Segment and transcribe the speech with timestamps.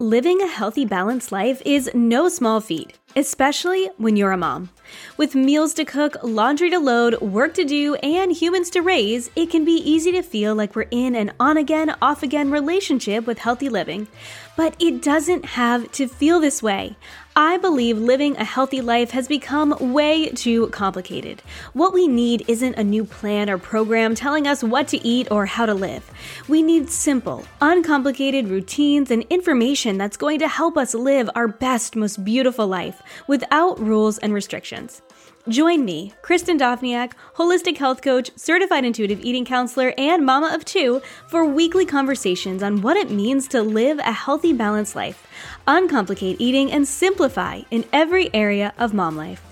[0.00, 4.70] Living a healthy, balanced life is no small feat, especially when you're a mom.
[5.18, 9.50] With meals to cook, laundry to load, work to do, and humans to raise, it
[9.50, 13.40] can be easy to feel like we're in an on again, off again relationship with
[13.40, 14.08] healthy living.
[14.56, 16.96] But it doesn't have to feel this way.
[17.42, 21.42] I believe living a healthy life has become way too complicated.
[21.72, 25.46] What we need isn't a new plan or program telling us what to eat or
[25.46, 26.10] how to live.
[26.48, 31.96] We need simple, uncomplicated routines and information that's going to help us live our best,
[31.96, 35.00] most beautiful life without rules and restrictions.
[35.48, 41.00] Join me, Kristen Dovniak, holistic health coach, certified intuitive eating counselor, and mama of two,
[41.28, 45.26] for weekly conversations on what it means to live a healthy, balanced life,
[45.66, 49.42] uncomplicate eating, and simplify in every area of mom life.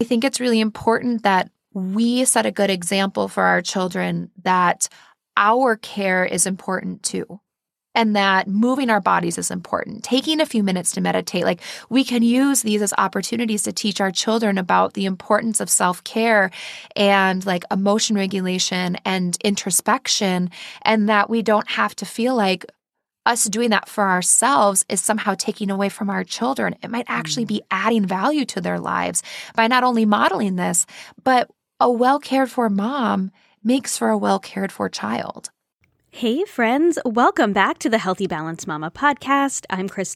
[0.00, 4.88] I think it's really important that we set a good example for our children that
[5.36, 7.40] our care is important too
[7.94, 10.02] and that moving our bodies is important.
[10.04, 14.00] Taking a few minutes to meditate, like we can use these as opportunities to teach
[14.00, 16.50] our children about the importance of self care
[16.96, 20.50] and like emotion regulation and introspection,
[20.82, 22.66] and that we don't have to feel like
[23.26, 26.74] us doing that for ourselves is somehow taking away from our children.
[26.82, 27.48] It might actually mm.
[27.48, 29.22] be adding value to their lives
[29.54, 30.86] by not only modeling this,
[31.22, 31.50] but
[31.80, 33.30] a well cared for mom
[33.62, 35.50] makes for a well cared for child.
[36.16, 39.66] Hey, friends, welcome back to the Healthy Balance Mama podcast.
[39.68, 40.14] I'm Kris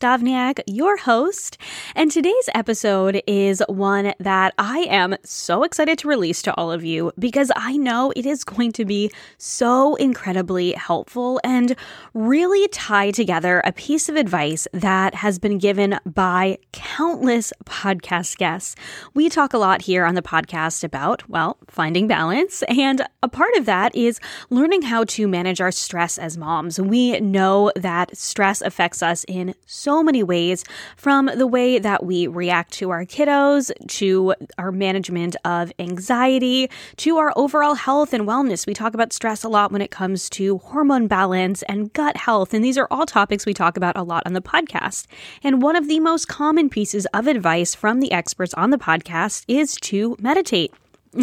[0.69, 1.59] your host,
[1.97, 6.85] and today's episode is one that I am so excited to release to all of
[6.85, 11.75] you because I know it is going to be so incredibly helpful and
[12.15, 18.77] really tie together a piece of advice that has been given by countless podcast guests.
[19.15, 23.55] We talk a lot here on the podcast about, well, finding balance, and a part
[23.57, 26.79] of that is learning how to manage our stress as moms.
[26.79, 30.63] We know that stress affects us in so many ways
[30.99, 37.17] from the way that we react to our kiddos, to our management of anxiety, to
[37.17, 38.67] our overall health and wellness.
[38.67, 42.53] We talk about stress a lot when it comes to hormone balance and gut health.
[42.53, 45.07] And these are all topics we talk about a lot on the podcast.
[45.43, 49.47] And one of the most common pieces of advice from the experts on the podcast
[49.49, 50.71] is to meditate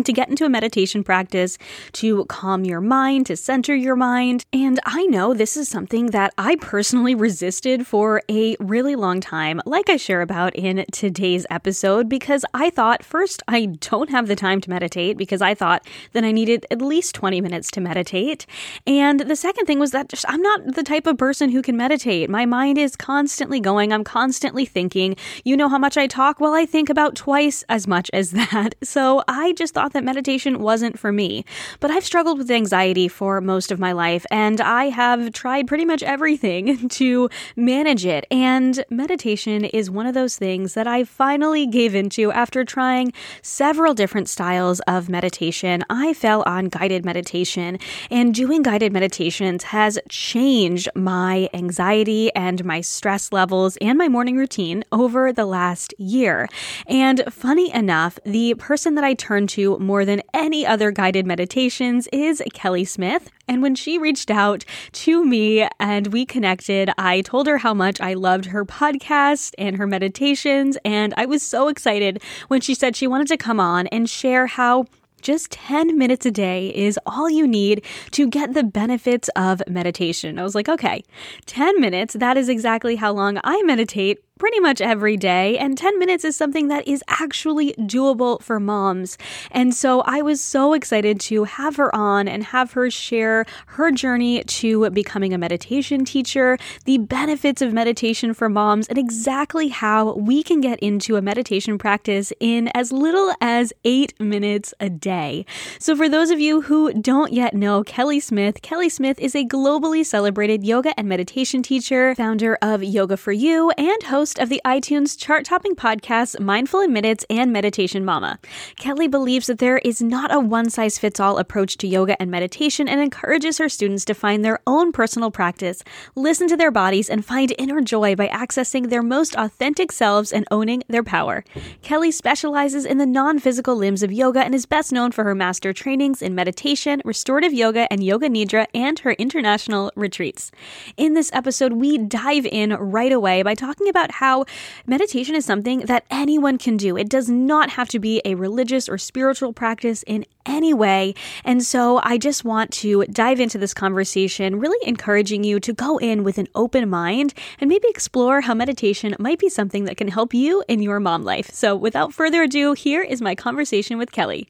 [0.03, 1.57] to get into a meditation practice,
[1.93, 4.45] to calm your mind, to center your mind.
[4.51, 9.61] And I know this is something that I personally resisted for a really long time,
[9.65, 14.35] like I share about in today's episode, because I thought first, I don't have the
[14.35, 18.45] time to meditate because I thought that I needed at least 20 minutes to meditate.
[18.85, 21.77] And the second thing was that just I'm not the type of person who can
[21.77, 22.29] meditate.
[22.29, 25.15] My mind is constantly going, I'm constantly thinking.
[25.43, 26.39] You know how much I talk?
[26.39, 28.75] Well, I think about twice as much as that.
[28.83, 31.45] So I just thought that meditation wasn't for me.
[31.79, 35.85] But I've struggled with anxiety for most of my life, and I have tried pretty
[35.85, 38.25] much everything to manage it.
[38.31, 43.93] And meditation is one of those things that I finally gave into after trying several
[43.93, 45.83] different styles of meditation.
[45.89, 47.79] I fell on guided meditation,
[48.09, 54.37] and doing guided meditations has changed my anxiety and my stress levels and my morning
[54.37, 56.47] routine over the last year.
[56.87, 62.07] And funny enough, the person that I turned to more than any other guided meditations
[62.13, 63.29] is Kelly Smith.
[63.47, 67.99] And when she reached out to me and we connected, I told her how much
[68.01, 70.77] I loved her podcast and her meditations.
[70.83, 74.47] And I was so excited when she said she wanted to come on and share
[74.47, 74.85] how
[75.25, 80.37] Just 10 minutes a day is all you need to get the benefits of meditation.
[80.37, 81.03] I was like, okay,
[81.47, 85.97] 10 minutes, that is exactly how long I meditate pretty much every day, and 10
[85.97, 89.17] minutes is something that is actually doable for moms.
[89.49, 93.91] And so I was so excited to have her on and have her share her
[93.91, 100.15] journey to becoming a meditation teacher, the benefits of meditation for moms, and exactly how
[100.15, 105.45] we can get into a meditation practice in as little as eight minutes a day.
[105.79, 109.45] So, for those of you who don't yet know Kelly Smith, Kelly Smith is a
[109.45, 114.49] globally celebrated yoga and meditation teacher, founder of Yoga for You, and host host of
[114.49, 118.39] the iTunes chart topping podcasts Mindful in Minutes and Meditation Mama.
[118.75, 122.31] Kelly believes that there is not a one size fits all approach to yoga and
[122.31, 125.83] meditation and encourages her students to find their own personal practice,
[126.15, 130.47] listen to their bodies, and find inner joy by accessing their most authentic selves and
[130.49, 131.43] owning their power.
[131.83, 135.35] Kelly specializes in the non physical limbs of yoga and is best known for her
[135.35, 140.49] master trainings in meditation, restorative yoga, and yoga nidra, and her international retreats.
[140.97, 144.45] In this episode, we dive in right away by talking about how
[144.87, 146.95] meditation is something that anyone can do.
[146.97, 151.13] It does not have to be a religious or spiritual practice in any way.
[151.43, 155.97] And so I just want to dive into this conversation, really encouraging you to go
[155.97, 160.07] in with an open mind and maybe explore how meditation might be something that can
[160.07, 161.49] help you in your mom life.
[161.51, 164.47] So without further ado, here is my conversation with Kelly.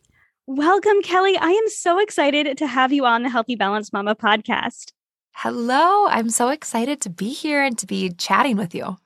[0.48, 1.38] Welcome, Kelly.
[1.38, 4.92] I am so excited to have you on the Healthy Balance Mama podcast.
[5.34, 6.06] Hello.
[6.08, 8.98] I'm so excited to be here and to be chatting with you.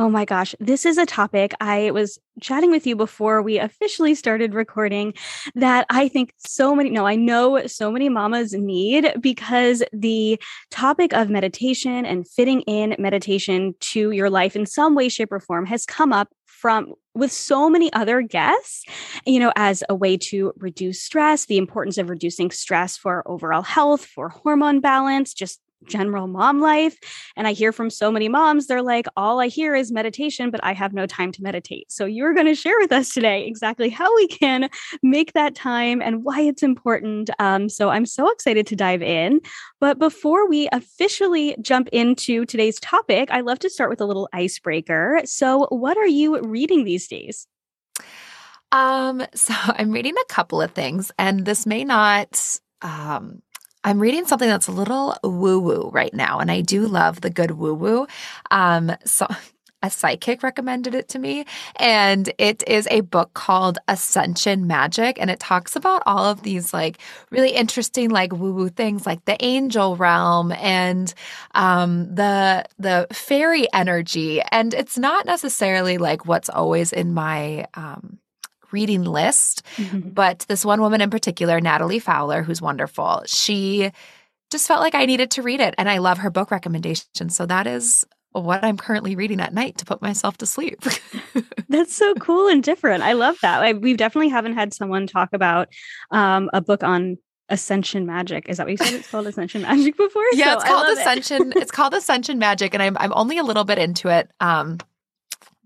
[0.00, 4.14] Oh my gosh, this is a topic I was chatting with you before we officially
[4.14, 5.12] started recording
[5.54, 11.12] that I think so many, no, I know so many mamas need because the topic
[11.12, 15.66] of meditation and fitting in meditation to your life in some way, shape, or form
[15.66, 18.84] has come up from with so many other guests,
[19.26, 23.62] you know, as a way to reduce stress, the importance of reducing stress for overall
[23.62, 26.98] health, for hormone balance, just general mom life.
[27.36, 30.62] And I hear from so many moms, they're like, all I hear is meditation, but
[30.62, 31.90] I have no time to meditate.
[31.90, 34.68] So you're going to share with us today exactly how we can
[35.02, 37.30] make that time and why it's important.
[37.38, 39.40] Um, so I'm so excited to dive in.
[39.80, 44.28] But before we officially jump into today's topic, I love to start with a little
[44.32, 45.22] icebreaker.
[45.24, 47.46] So, what are you reading these days?
[48.72, 53.42] Um, so I'm reading a couple of things, and this may not um
[53.82, 57.30] I'm reading something that's a little woo woo right now, and I do love the
[57.30, 58.06] good woo woo.
[58.50, 59.26] Um, so
[59.82, 61.46] a psychic recommended it to me,
[61.76, 66.74] and it is a book called Ascension Magic, and it talks about all of these
[66.74, 66.98] like
[67.30, 71.14] really interesting like woo woo things, like the angel realm and
[71.54, 78.18] um, the the fairy energy, and it's not necessarily like what's always in my um,
[78.72, 79.64] reading list.
[79.76, 80.10] Mm-hmm.
[80.10, 83.90] But this one woman in particular, Natalie Fowler, who's wonderful, she
[84.50, 85.74] just felt like I needed to read it.
[85.78, 87.36] And I love her book recommendations.
[87.36, 90.80] So that is what I'm currently reading at night to put myself to sleep.
[91.68, 93.02] That's so cool and different.
[93.02, 93.62] I love that.
[93.62, 95.68] I, we definitely haven't had someone talk about
[96.10, 97.18] um, a book on
[97.48, 98.48] ascension magic.
[98.48, 98.94] Is that what you said?
[98.94, 100.22] It's called ascension magic before.
[100.32, 101.52] Yeah, so it's called ascension.
[101.52, 101.56] It.
[101.58, 104.30] it's called ascension magic, and I'm I'm only a little bit into it.
[104.40, 104.78] Um,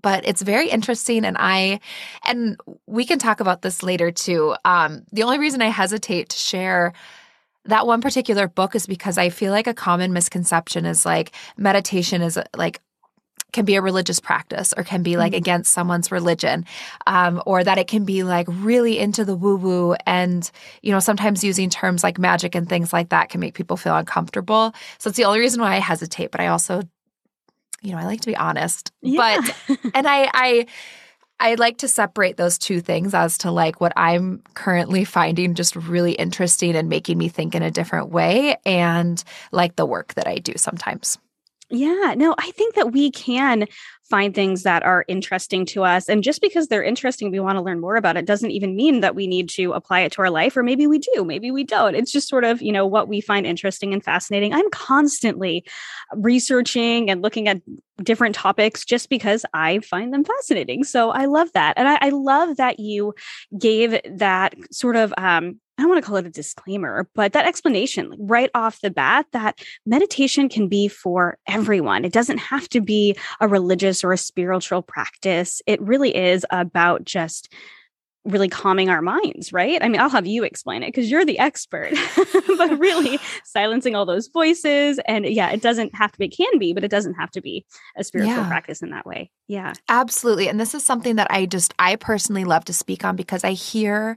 [0.05, 1.81] but it's very interesting and i
[2.25, 6.37] and we can talk about this later too um, the only reason i hesitate to
[6.37, 6.93] share
[7.65, 12.23] that one particular book is because i feel like a common misconception is like meditation
[12.23, 12.81] is like
[13.55, 15.39] can be a religious practice or can be like mm-hmm.
[15.39, 16.67] against someone's religion
[17.07, 20.51] um, or that it can be like really into the woo woo and
[20.83, 23.97] you know sometimes using terms like magic and things like that can make people feel
[23.97, 26.83] uncomfortable so it's the only reason why i hesitate but i also
[27.83, 28.93] you know, I like to be honest.
[29.03, 29.41] Yeah.
[29.69, 30.67] But and I I
[31.41, 35.75] I like to separate those two things as to like what I'm currently finding just
[35.77, 40.27] really interesting and making me think in a different way and like the work that
[40.29, 41.19] I do sometimes.
[41.75, 43.67] Yeah, no, I think that we can
[44.09, 46.09] find things that are interesting to us.
[46.09, 49.01] And just because they're interesting, we want to learn more about it doesn't even mean
[49.01, 51.65] that we need to apply it to our life, or maybe we do, maybe we
[51.65, 51.97] don't.
[51.97, 54.55] It's just sort of, you know, what we find interesting and fascinating.
[54.55, 55.65] I'm constantly
[56.15, 57.61] researching and looking at
[58.05, 60.85] different topics just because I find them fascinating.
[60.85, 61.75] So I love that.
[61.77, 63.15] And I, I love that you
[63.59, 67.47] gave that sort of um, I don't want to call it a disclaimer, but that
[67.47, 72.05] explanation like right off the bat that meditation can be for everyone.
[72.05, 75.63] It doesn't have to be a religious or a spiritual practice.
[75.67, 77.53] It really is about just
[78.25, 79.83] really calming our minds, right?
[79.83, 81.93] I mean, I'll have you explain it because you're the expert,
[82.57, 84.99] but really silencing all those voices.
[85.07, 87.67] And yeah, it doesn't have to be, can be, but it doesn't have to be
[87.97, 88.49] a spiritual yeah.
[88.49, 89.31] practice in that way.
[89.47, 89.75] Yeah.
[89.89, 90.49] Absolutely.
[90.49, 93.53] And this is something that I just, I personally love to speak on because I
[93.53, 94.17] hear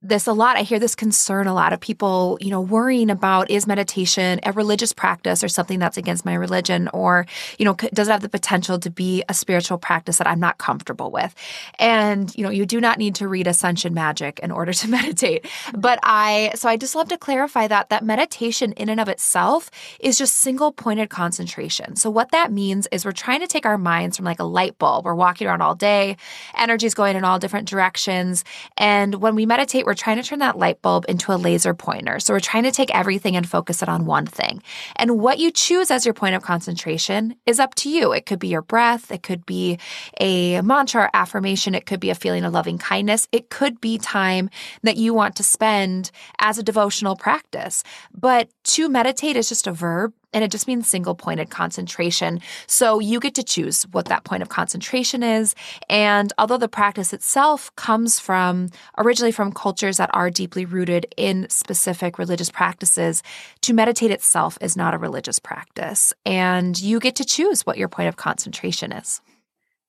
[0.00, 0.56] this a lot.
[0.56, 4.52] I hear this concern a lot of people, you know, worrying about is meditation a
[4.52, 7.26] religious practice or something that's against my religion or,
[7.58, 10.58] you know, does it have the potential to be a spiritual practice that I'm not
[10.58, 11.34] comfortable with?
[11.80, 15.48] And, you know, you do not need to read Ascension Magic in order to meditate.
[15.76, 19.68] But I, so I just love to clarify that, that meditation in and of itself
[19.98, 21.96] is just single pointed concentration.
[21.96, 24.78] So what that means is we're trying to take our minds from like a light
[24.78, 25.06] bulb.
[25.06, 26.16] We're walking around all day,
[26.56, 28.44] energy's going in all different directions.
[28.76, 32.20] And when we meditate, we're trying to turn that light bulb into a laser pointer.
[32.20, 34.62] So we're trying to take everything and focus it on one thing.
[34.96, 38.12] And what you choose as your point of concentration is up to you.
[38.12, 39.78] It could be your breath, it could be
[40.20, 44.50] a mantra affirmation, it could be a feeling of loving kindness, it could be time
[44.82, 47.82] that you want to spend as a devotional practice.
[48.12, 52.40] But to meditate is just a verb and it just means single pointed concentration.
[52.66, 55.54] So you get to choose what that point of concentration is.
[55.88, 58.68] And although the practice itself comes from
[58.98, 63.22] originally from cultures that are deeply rooted in specific religious practices,
[63.62, 66.12] to meditate itself is not a religious practice.
[66.26, 69.20] And you get to choose what your point of concentration is.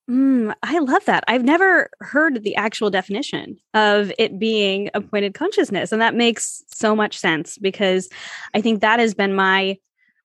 [0.09, 1.23] Mm, I love that.
[1.27, 5.91] I've never heard the actual definition of it being a pointed consciousness.
[5.91, 8.09] And that makes so much sense because
[8.55, 9.77] I think that has been my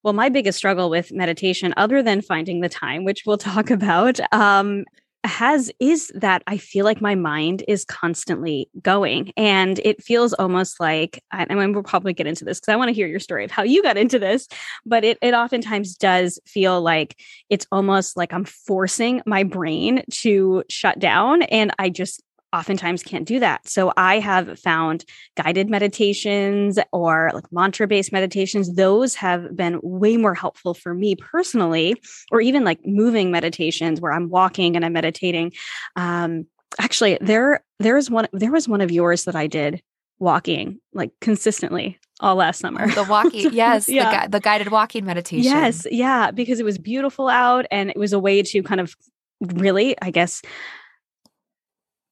[0.04, 4.20] well, my biggest struggle with meditation, other than finding the time, which we'll talk about,
[4.32, 4.84] um,
[5.25, 10.78] has is that I feel like my mind is constantly going, and it feels almost
[10.78, 11.25] like.
[11.32, 13.44] I, I mean, we'll probably get into this because I want to hear your story
[13.44, 14.46] of how you got into this.
[14.84, 17.18] But it it oftentimes does feel like
[17.49, 22.23] it's almost like I'm forcing my brain to shut down, and I just
[22.54, 23.68] oftentimes can't do that.
[23.68, 25.04] So I have found
[25.37, 28.76] guided meditations or like mantra based meditations.
[28.76, 34.12] Those have been way more helpful for me personally, or even like moving meditations where
[34.12, 35.52] I'm walking and I'm meditating.
[35.96, 36.46] Um,
[36.80, 39.82] actually, there there's one there was one of yours that I did
[40.20, 42.88] walking like consistently all last summer.
[42.88, 44.26] The walking, yes, yeah.
[44.26, 45.44] the, the guided walking meditation.
[45.44, 48.94] Yes, yeah, because it was beautiful out and it was a way to kind of
[49.40, 50.40] really, I guess,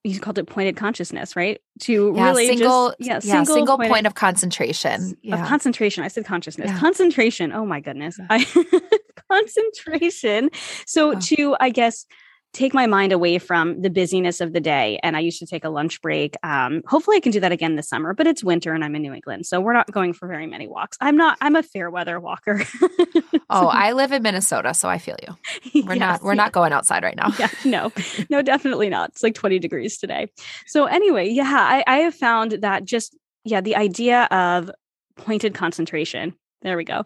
[0.04, 1.60] you called it pointed consciousness, right?
[1.82, 5.16] To yeah, really single, just, yeah, yeah single, single point of concentration.
[5.22, 5.40] Yeah.
[5.40, 6.02] Of concentration.
[6.02, 6.70] I said consciousness.
[6.70, 6.78] Yeah.
[6.78, 7.52] Concentration.
[7.52, 8.18] Oh my goodness.
[8.28, 8.44] I,
[9.30, 10.50] concentration.
[10.86, 11.20] So oh.
[11.20, 12.06] to, I guess,
[12.52, 14.98] take my mind away from the busyness of the day.
[15.02, 16.36] And I used to take a lunch break.
[16.42, 19.02] Um, hopefully I can do that again this summer, but it's winter and I'm in
[19.02, 19.46] New England.
[19.46, 20.98] So we're not going for very many walks.
[21.00, 22.62] I'm not, I'm a fair weather walker.
[23.50, 25.82] oh, I live in Minnesota, so I feel you.
[25.86, 26.36] We're yes, not, we're yeah.
[26.36, 27.32] not going outside right now.
[27.38, 27.92] yeah, no,
[28.28, 29.10] no, definitely not.
[29.10, 30.30] It's like 20 degrees today.
[30.66, 34.70] So anyway, yeah, I, I have found that just, yeah, the idea of
[35.16, 37.02] pointed concentration there we go.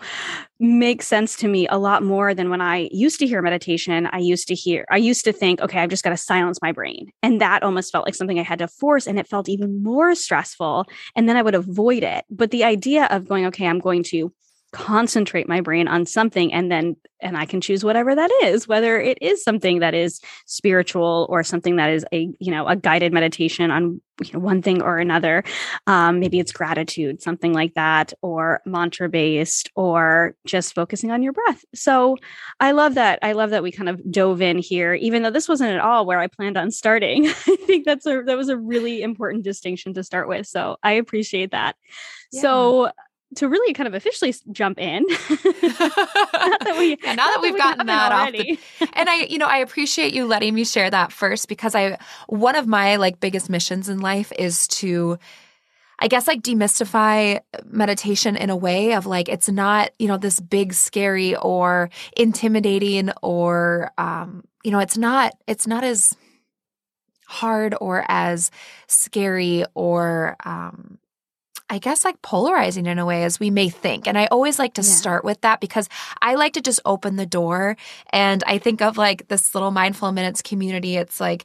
[0.61, 4.07] Makes sense to me a lot more than when i used to hear meditation.
[4.13, 6.73] I used to hear i used to think okay i've just got to silence my
[6.73, 7.11] brain.
[7.23, 10.15] And that almost felt like something i had to force and it felt even more
[10.15, 12.25] stressful and then i would avoid it.
[12.31, 14.33] But the idea of going okay i'm going to
[14.76, 19.00] concentrate my brain on something and then and I can choose whatever that is whether
[19.00, 23.11] it is something that is spiritual or something that is a you know a guided
[23.11, 25.45] meditation on you know, one thing or another.
[25.87, 31.33] Um, maybe it's gratitude something like that or mantra based or just focusing on your
[31.33, 31.64] breath.
[31.75, 32.18] So
[32.61, 35.49] I love that I love that we kind of dove in here even though this
[35.49, 37.26] wasn't at all where I planned on starting.
[37.28, 40.92] I think that's a that was a really important distinction to start with so I
[40.92, 41.76] appreciate that.
[42.30, 42.42] Yeah.
[42.42, 42.90] so
[43.35, 47.87] to really kind of officially jump in now that we yeah, now that we've gotten
[47.87, 48.52] that already.
[48.52, 51.75] off the, and i you know i appreciate you letting me share that first because
[51.75, 55.18] i one of my like biggest missions in life is to
[55.99, 60.40] I guess like demystify meditation in a way of like it's not, you know, this
[60.40, 66.14] big scary or intimidating or um, you know, it's not it's not as
[67.26, 68.50] hard or as
[68.88, 70.99] scary or um
[71.69, 74.07] I guess like polarizing in a way as we may think.
[74.07, 74.89] And I always like to yeah.
[74.89, 75.89] start with that because
[76.23, 77.77] I like to just open the door.
[78.11, 80.97] And I think of like this little mindful minutes community.
[80.97, 81.45] It's like,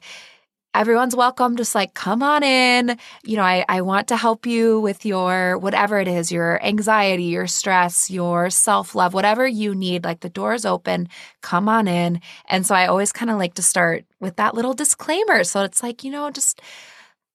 [0.74, 1.56] everyone's welcome.
[1.56, 2.96] Just like, come on in.
[3.24, 7.24] You know, I, I want to help you with your whatever it is, your anxiety,
[7.24, 10.04] your stress, your self love, whatever you need.
[10.04, 11.08] Like the door's open,
[11.40, 12.20] come on in.
[12.48, 15.44] And so I always kind of like to start with that little disclaimer.
[15.44, 16.62] So it's like, you know, just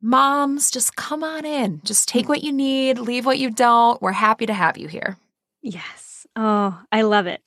[0.01, 1.81] moms, just come on in.
[1.83, 4.01] Just take what you need, leave what you don't.
[4.01, 5.17] We're happy to have you here.
[5.61, 6.25] Yes.
[6.35, 7.41] Oh, I love it.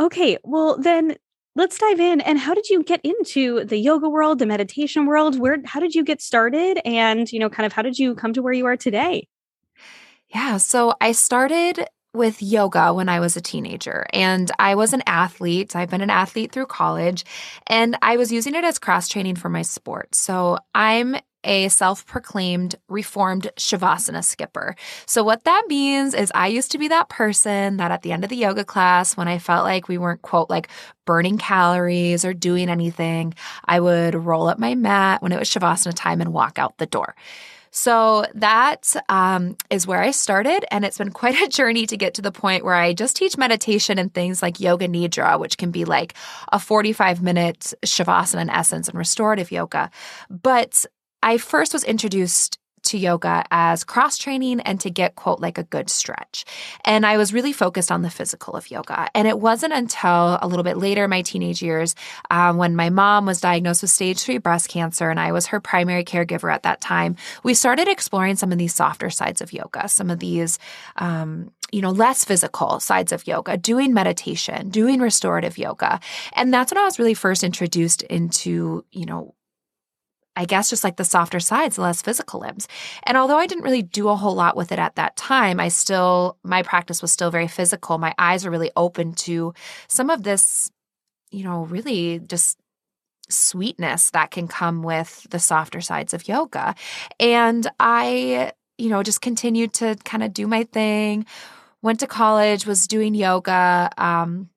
[0.00, 0.38] Okay.
[0.42, 1.16] Well, then
[1.54, 2.20] let's dive in.
[2.20, 5.38] And how did you get into the yoga world, the meditation world?
[5.38, 6.80] Where, how did you get started?
[6.84, 9.28] And, you know, kind of how did you come to where you are today?
[10.28, 10.56] Yeah.
[10.56, 15.74] So I started with yoga when I was a teenager and I was an athlete.
[15.74, 17.24] I've been an athlete through college
[17.66, 20.14] and I was using it as cross training for my sport.
[20.14, 24.76] So I'm a self proclaimed reformed Shavasana skipper.
[25.06, 28.24] So, what that means is I used to be that person that at the end
[28.24, 30.68] of the yoga class, when I felt like we weren't, quote, like
[31.04, 33.34] burning calories or doing anything,
[33.64, 36.86] I would roll up my mat when it was Shavasana time and walk out the
[36.86, 37.14] door.
[37.72, 40.64] So that um, is where I started.
[40.70, 43.36] And it's been quite a journey to get to the point where I just teach
[43.36, 46.14] meditation and things like yoga nidra, which can be like
[46.52, 49.90] a 45 minute shavasana in essence and restorative yoga.
[50.30, 50.86] But
[51.22, 55.62] I first was introduced to yoga as cross training and to get, quote, like a
[55.62, 56.44] good stretch.
[56.84, 59.08] And I was really focused on the physical of yoga.
[59.14, 61.94] And it wasn't until a little bit later my teenage years
[62.30, 65.60] um, when my mom was diagnosed with stage three breast cancer and I was her
[65.60, 69.88] primary caregiver at that time, we started exploring some of these softer sides of yoga,
[69.88, 70.58] some of these,
[70.96, 76.00] um, you know, less physical sides of yoga, doing meditation, doing restorative yoga.
[76.34, 79.34] And that's when I was really first introduced into, you know,
[80.34, 82.66] I guess just like the softer sides, the less physical limbs.
[83.04, 85.68] And although I didn't really do a whole lot with it at that time, I
[85.68, 87.98] still, my practice was still very physical.
[87.98, 89.52] My eyes were really open to
[89.88, 90.70] some of this,
[91.30, 92.58] you know, really just
[93.28, 96.74] sweetness that can come with the softer sides of yoga.
[97.20, 101.26] And I, you know, just continued to kind of do my thing,
[101.82, 103.90] went to college, was doing yoga.
[103.98, 104.48] Um,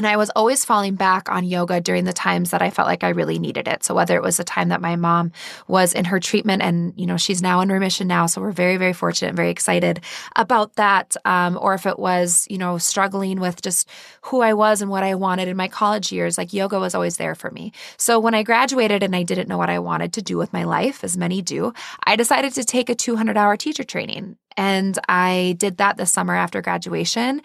[0.00, 3.04] and I was always falling back on yoga during the times that I felt like
[3.04, 3.84] I really needed it.
[3.84, 5.30] So whether it was the time that my mom
[5.68, 8.24] was in her treatment and, you know, she's now in remission now.
[8.24, 10.00] So we're very, very fortunate and very excited
[10.36, 11.16] about that.
[11.26, 13.90] Um, or if it was, you know, struggling with just
[14.22, 17.18] who I was and what I wanted in my college years, like yoga was always
[17.18, 17.70] there for me.
[17.98, 20.64] So when I graduated and I didn't know what I wanted to do with my
[20.64, 24.38] life, as many do, I decided to take a 200 hour teacher training.
[24.56, 27.42] And I did that this summer after graduation.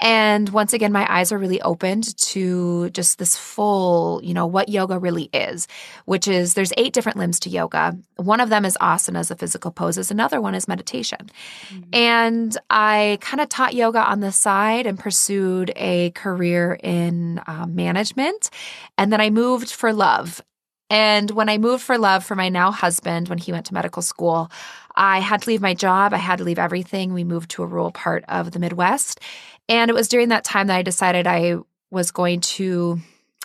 [0.00, 4.68] And once again, my eyes are really opened to just this full, you know, what
[4.68, 5.66] yoga really is,
[6.04, 7.96] which is there's eight different limbs to yoga.
[8.16, 10.10] One of them is asanas, the physical poses.
[10.10, 11.30] Another one is meditation.
[11.68, 11.94] Mm-hmm.
[11.94, 17.66] And I kind of taught yoga on the side and pursued a career in uh,
[17.66, 18.50] management.
[18.98, 20.42] And then I moved for love.
[20.88, 24.02] And when I moved for love for my now husband, when he went to medical
[24.02, 24.50] school,
[24.94, 26.14] I had to leave my job.
[26.14, 27.12] I had to leave everything.
[27.12, 29.20] We moved to a rural part of the Midwest.
[29.68, 31.56] And it was during that time that I decided I
[31.90, 33.00] was going to,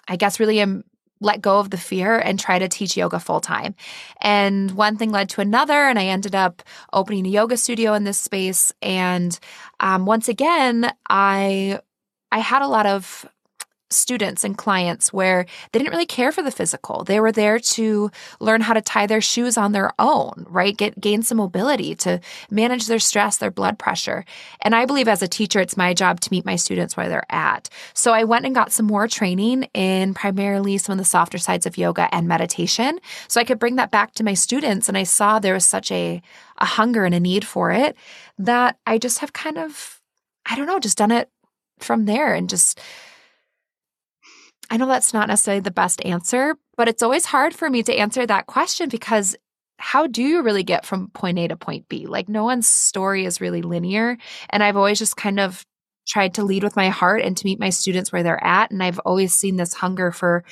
[0.07, 0.83] I guess, really um,
[1.19, 3.75] let go of the fear and try to teach yoga full time.
[4.21, 8.03] And one thing led to another, and I ended up opening a yoga studio in
[8.03, 8.73] this space.
[8.81, 9.37] And
[9.79, 11.79] um, once again, I
[12.31, 13.25] I had a lot of
[13.91, 17.03] students and clients where they didn't really care for the physical.
[17.03, 20.75] They were there to learn how to tie their shoes on their own, right?
[20.75, 24.25] Get gain some mobility to manage their stress, their blood pressure.
[24.61, 27.31] And I believe as a teacher, it's my job to meet my students where they're
[27.31, 27.69] at.
[27.93, 31.65] So I went and got some more training in primarily some of the softer sides
[31.65, 32.99] of yoga and meditation.
[33.27, 34.87] So I could bring that back to my students.
[34.87, 36.21] And I saw there was such a,
[36.57, 37.95] a hunger and a need for it
[38.37, 40.01] that I just have kind of,
[40.45, 41.29] I don't know, just done it
[41.79, 42.79] from there and just
[44.71, 47.93] I know that's not necessarily the best answer, but it's always hard for me to
[47.93, 49.35] answer that question because
[49.77, 52.07] how do you really get from point A to point B?
[52.07, 54.17] Like, no one's story is really linear.
[54.49, 55.65] And I've always just kind of
[56.07, 58.71] tried to lead with my heart and to meet my students where they're at.
[58.71, 60.45] And I've always seen this hunger for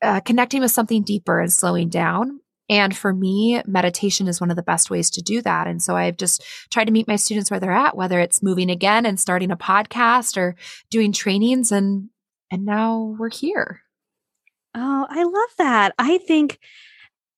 [0.00, 2.38] uh, connecting with something deeper and slowing down.
[2.70, 5.66] And for me, meditation is one of the best ways to do that.
[5.66, 8.70] And so I've just tried to meet my students where they're at, whether it's moving
[8.70, 10.54] again and starting a podcast or
[10.88, 11.72] doing trainings.
[11.72, 12.10] And
[12.50, 13.82] and now we're here.
[14.74, 15.94] Oh, I love that.
[15.98, 16.58] I think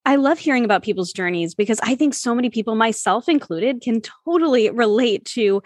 [0.04, 4.00] I love hearing about people's journeys because I think so many people, myself included, can
[4.24, 5.62] totally relate to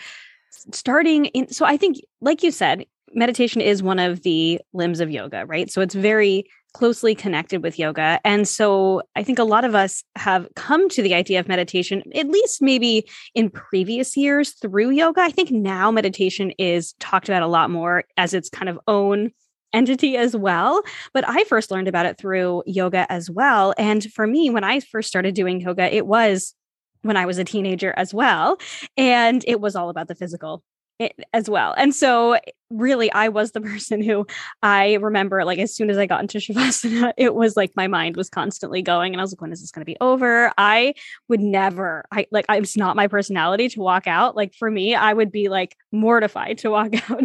[0.73, 1.53] starting in.
[1.53, 5.71] So I think, like you said, meditation is one of the limbs of yoga, right?
[5.71, 8.21] So it's very closely connected with yoga.
[8.25, 12.03] And so I think a lot of us have come to the idea of meditation,
[12.15, 15.23] at least maybe in previous years through yoga.
[15.23, 19.31] I think now meditation is talked about a lot more as its kind of own
[19.73, 20.83] entity as well.
[21.13, 23.73] But I first learned about it through yoga as well.
[23.79, 26.55] And for me, when I first started doing yoga, it was
[27.03, 28.59] when I was a teenager as well.
[28.97, 30.63] And it was all about the physical
[31.01, 31.75] Eh, as well.
[31.77, 32.39] And so
[32.71, 34.29] really I was the person who
[34.63, 38.17] I remember like as soon as I got into Shavasana, it was like my mind
[38.17, 40.53] was constantly going and I was like, when is this going to be over?
[40.57, 40.95] I
[41.29, 44.37] would never, I like, it's not my personality to walk out.
[44.37, 47.25] Like for me, I would be like mortified to walk out.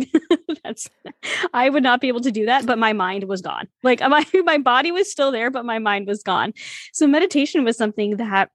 [0.63, 0.89] That's,
[1.53, 3.67] I would not be able to do that, but my mind was gone.
[3.83, 6.53] Like my, my body was still there, but my mind was gone.
[6.91, 8.49] So meditation was something that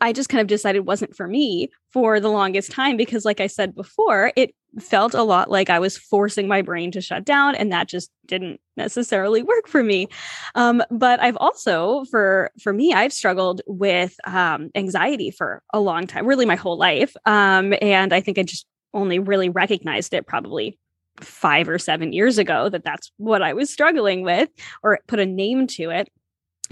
[0.00, 3.46] I just kind of decided wasn't for me for the longest time because, like I
[3.46, 7.54] said before, it felt a lot like I was forcing my brain to shut down,
[7.54, 10.08] and that just didn't necessarily work for me.
[10.54, 16.06] Um, but I've also, for for me, I've struggled with um, anxiety for a long
[16.06, 20.26] time, really my whole life, um, and I think I just only really recognized it
[20.26, 20.78] probably
[21.20, 24.48] five or seven years ago that that's what I was struggling with,
[24.82, 26.08] or put a name to it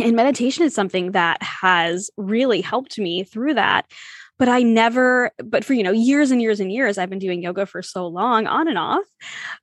[0.00, 3.90] and meditation is something that has really helped me through that
[4.38, 7.42] but i never but for you know years and years and years i've been doing
[7.42, 9.04] yoga for so long on and off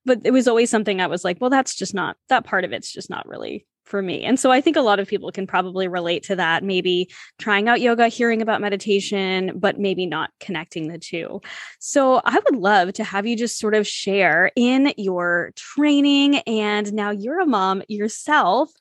[0.05, 2.71] but it was always something i was like well that's just not that part of
[2.71, 4.23] it's just not really for me.
[4.23, 7.67] And so i think a lot of people can probably relate to that maybe trying
[7.67, 11.41] out yoga hearing about meditation but maybe not connecting the two.
[11.79, 16.93] So i would love to have you just sort of share in your training and
[16.93, 18.71] now you're a mom yourself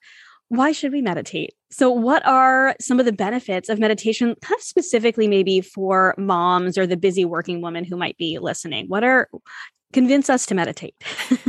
[0.48, 1.54] why should we meditate?
[1.70, 6.78] So, what are some of the benefits of meditation, kind of specifically maybe for moms
[6.78, 8.86] or the busy working woman who might be listening?
[8.86, 9.28] What are
[9.92, 10.94] convince us to meditate.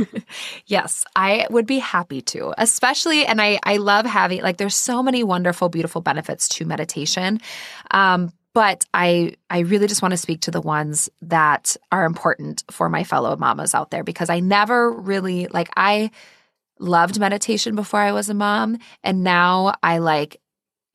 [0.66, 2.54] yes, I would be happy to.
[2.56, 7.40] Especially and I I love having like there's so many wonderful beautiful benefits to meditation.
[7.90, 12.64] Um but I I really just want to speak to the ones that are important
[12.70, 16.10] for my fellow mamas out there because I never really like I
[16.80, 18.78] loved meditation before I was a mom.
[19.02, 20.40] And now I like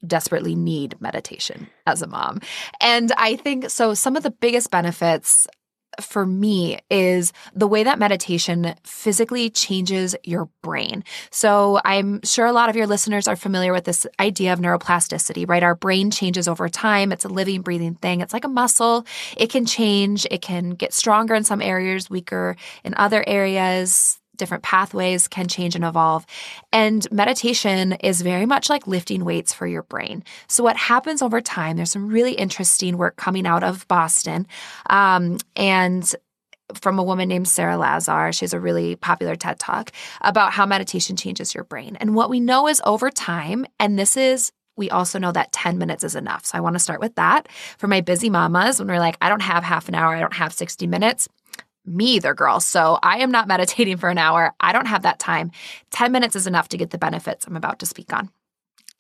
[0.05, 2.39] desperately need meditation as a mom.
[2.81, 5.47] And I think so, some of the biggest benefits
[6.01, 11.03] for me is the way that meditation physically changes your brain.
[11.29, 15.47] So I'm sure a lot of your listeners are familiar with this idea of neuroplasticity,
[15.47, 15.63] right?
[15.63, 17.11] Our brain changes over time.
[17.11, 18.21] It's a living, breathing thing.
[18.21, 19.05] It's like a muscle.
[19.37, 20.25] It can change.
[20.31, 25.75] It can get stronger in some areas, weaker in other areas different pathways can change
[25.75, 26.25] and evolve.
[26.71, 30.23] And meditation is very much like lifting weights for your brain.
[30.47, 34.47] So, what happens over time, there's some really interesting work coming out of Boston.
[34.89, 36.13] Um, and
[36.73, 38.31] from a woman named Sara Lazar.
[38.31, 39.91] She has a really popular TED talk
[40.21, 41.97] about how meditation changes your brain.
[41.99, 45.77] And what we know is over time, and this is we also know that 10
[45.77, 46.47] minutes is enough.
[46.47, 49.29] So I want to start with that for my busy mamas when we're like, I
[49.29, 51.29] don't have half an hour, I don't have 60 minutes
[51.85, 52.59] me either, girl.
[52.59, 54.53] So I am not meditating for an hour.
[54.59, 55.51] I don't have that time.
[55.91, 58.29] 10 minutes is enough to get the benefits I'm about to speak on.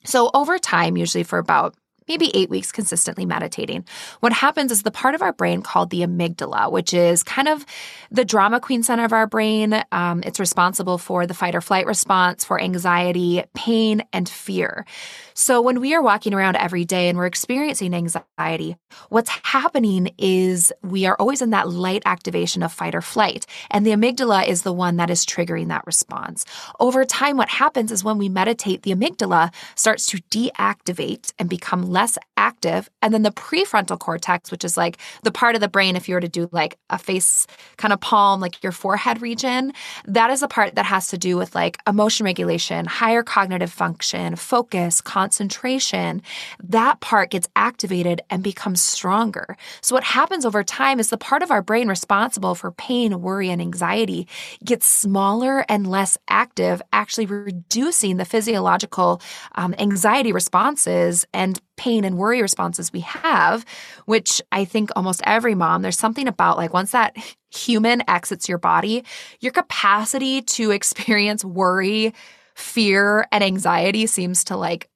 [0.05, 1.75] So over time, usually for about
[2.07, 3.85] maybe eight weeks consistently meditating,
[4.19, 7.65] what happens is the part of our brain called the amygdala, which is kind of
[8.11, 9.83] the drama queen center of our brain.
[9.91, 14.85] Um, it's responsible for the fight or flight response, for anxiety, pain, and fear.
[15.33, 18.77] So when we are walking around every day and we're experiencing anxiety,
[19.09, 23.45] what's happening is we are always in that light activation of fight or flight.
[23.71, 26.45] And the amygdala is the one that is triggering that response.
[26.79, 31.91] Over time, what happens is when we meditate, the amygdala starts to deactivate and become
[31.93, 32.89] less active.
[33.01, 36.15] And then the prefrontal cortex, which is like the part of the brain, if you
[36.15, 39.71] were to do like a face kind of palm, like your forehead region,
[40.05, 44.35] that is the part that has to do with like emotion regulation, higher cognitive function,
[44.35, 46.21] focus, concentration.
[46.61, 49.55] That part gets activated and becomes stronger.
[49.81, 53.49] So what happens over time is the part of our brain responsible for pain, worry,
[53.49, 54.27] and anxiety
[54.65, 59.21] gets smaller and less active, actually reducing the physiological
[59.55, 63.65] um, anxiety responses and pain and worry responses we have,
[64.05, 67.15] which I think almost every mom, there's something about like once that
[67.51, 69.03] human exits your body,
[69.39, 72.13] your capacity to experience worry,
[72.55, 74.89] fear, and anxiety seems to like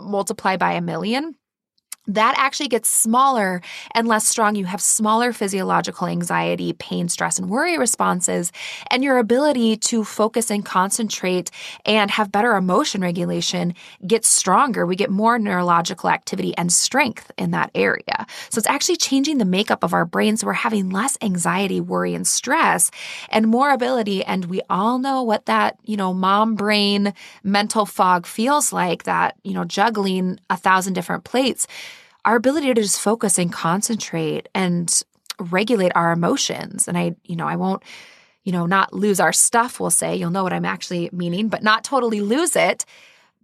[0.00, 1.34] multiply by a million
[2.08, 3.60] that actually gets smaller
[3.94, 4.54] and less strong.
[4.54, 8.52] You have smaller physiological anxiety, pain, stress, and worry responses,
[8.90, 11.50] and your ability to focus and concentrate
[11.84, 13.74] and have better emotion regulation
[14.06, 14.86] gets stronger.
[14.86, 18.26] We get more neurological activity and strength in that area.
[18.50, 20.36] So it's actually changing the makeup of our brain.
[20.36, 22.90] So we're having less anxiety, worry, and stress
[23.30, 24.24] and more ability.
[24.24, 29.36] And we all know what that, you know, mom brain mental fog feels like that,
[29.42, 31.66] you know, juggling a thousand different plates
[32.26, 35.02] our ability to just focus and concentrate and
[35.38, 36.88] regulate our emotions.
[36.88, 37.82] And I, you know, I won't,
[38.42, 40.16] you know, not lose our stuff, we'll say.
[40.16, 42.84] You'll know what I'm actually meaning, but not totally lose it.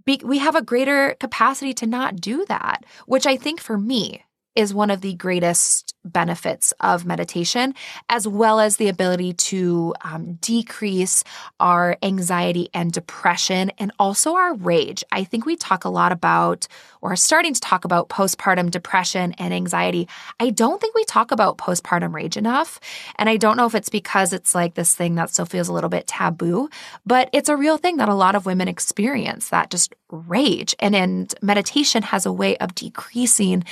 [0.04, 4.24] Be- we have a greater capacity to not do that, which I think for me
[4.54, 7.74] is one of the greatest benefits of meditation,
[8.08, 11.22] as well as the ability to um, decrease
[11.60, 15.04] our anxiety and depression and also our rage.
[15.12, 16.66] I think we talk a lot about,
[17.00, 20.08] or are starting to talk about postpartum depression and anxiety.
[20.40, 22.80] I don't think we talk about postpartum rage enough.
[23.16, 25.72] And I don't know if it's because it's like this thing that still feels a
[25.72, 26.68] little bit taboo,
[27.06, 30.74] but it's a real thing that a lot of women experience that just rage.
[30.78, 33.64] And, and meditation has a way of decreasing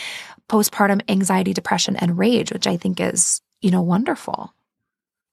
[0.50, 4.52] postpartum anxiety, depression, and rage, which I think is, you know, wonderful.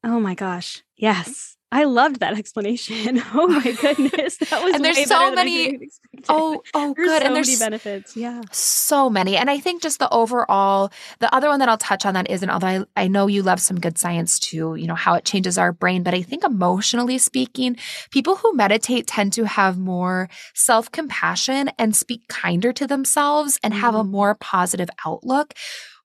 [0.03, 0.83] Oh my gosh.
[0.95, 1.56] Yes.
[1.71, 3.21] I loved that explanation.
[3.33, 5.89] Oh my goodness, that was and there's so many.
[6.29, 7.21] Oh, oh, there's good.
[7.21, 8.15] So and there's many benefits.
[8.15, 9.35] Yeah, so many.
[9.35, 12.49] And I think just the overall, the other one that I'll touch on that isn't.
[12.49, 14.75] Although I, I know you love some good science too.
[14.75, 17.75] You know how it changes our brain, but I think emotionally speaking,
[18.11, 23.73] people who meditate tend to have more self compassion and speak kinder to themselves and
[23.73, 24.11] have a mm-hmm.
[24.11, 25.53] more positive outlook.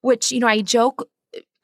[0.00, 1.08] Which you know, I joke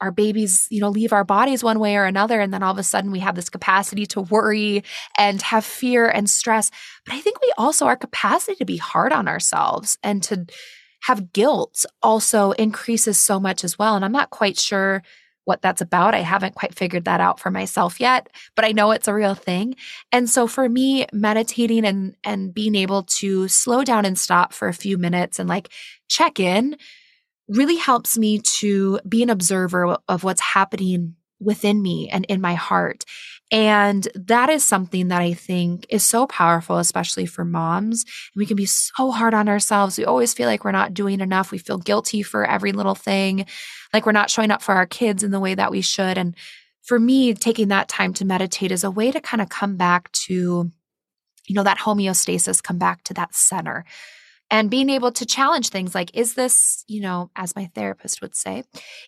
[0.01, 2.39] our babies, you know, leave our bodies one way or another.
[2.39, 4.83] And then all of a sudden we have this capacity to worry
[5.17, 6.71] and have fear and stress.
[7.05, 10.45] But I think we also, our capacity to be hard on ourselves and to
[11.03, 13.95] have guilt also increases so much as well.
[13.95, 15.03] And I'm not quite sure
[15.45, 16.13] what that's about.
[16.13, 19.33] I haven't quite figured that out for myself yet, but I know it's a real
[19.33, 19.75] thing.
[20.11, 24.67] And so for me, meditating and and being able to slow down and stop for
[24.67, 25.69] a few minutes and like
[26.07, 26.77] check in
[27.49, 32.53] really helps me to be an observer of what's happening within me and in my
[32.53, 33.05] heart.
[33.51, 38.05] And that is something that I think is so powerful, especially for moms.
[38.35, 39.97] We can be so hard on ourselves.
[39.97, 41.51] We always feel like we're not doing enough.
[41.51, 43.47] We feel guilty for every little thing,
[43.91, 46.17] like we're not showing up for our kids in the way that we should.
[46.17, 46.35] And
[46.83, 50.11] for me, taking that time to meditate is a way to kind of come back
[50.11, 50.71] to,
[51.47, 53.85] you know, that homeostasis, come back to that center
[54.51, 58.35] and being able to challenge things like is this you know as my therapist would
[58.35, 58.63] say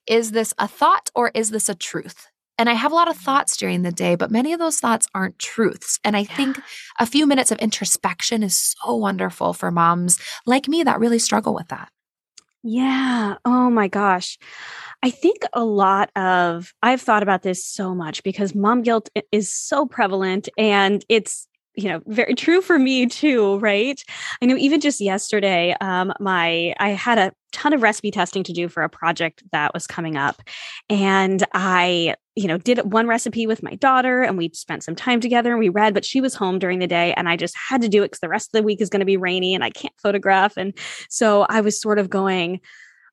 [0.08, 2.28] is this a thought or is this a truth?
[2.58, 3.26] And i have a lot of mm-hmm.
[3.26, 6.00] thoughts during the day but many of those thoughts aren't truths.
[6.04, 6.36] And i yeah.
[6.36, 6.60] think
[7.00, 11.54] a few minutes of introspection is so wonderful for moms like me that really struggle
[11.54, 11.90] with that.
[12.64, 13.38] Yeah.
[13.44, 14.38] Oh my gosh.
[15.02, 19.52] I think a lot of I've thought about this so much because mom guilt is
[19.52, 24.04] so prevalent and it's you know very true for me too right?
[24.42, 28.54] I know even just yesterday um my i had a ton of recipe testing to
[28.54, 30.42] do for a project that was coming up
[30.90, 35.20] and i you know did one recipe with my daughter and we spent some time
[35.20, 37.82] together and we read but she was home during the day and i just had
[37.82, 39.64] to do it because the rest of the week is going to be rainy and
[39.64, 40.78] i can't photograph and
[41.10, 42.60] so i was sort of going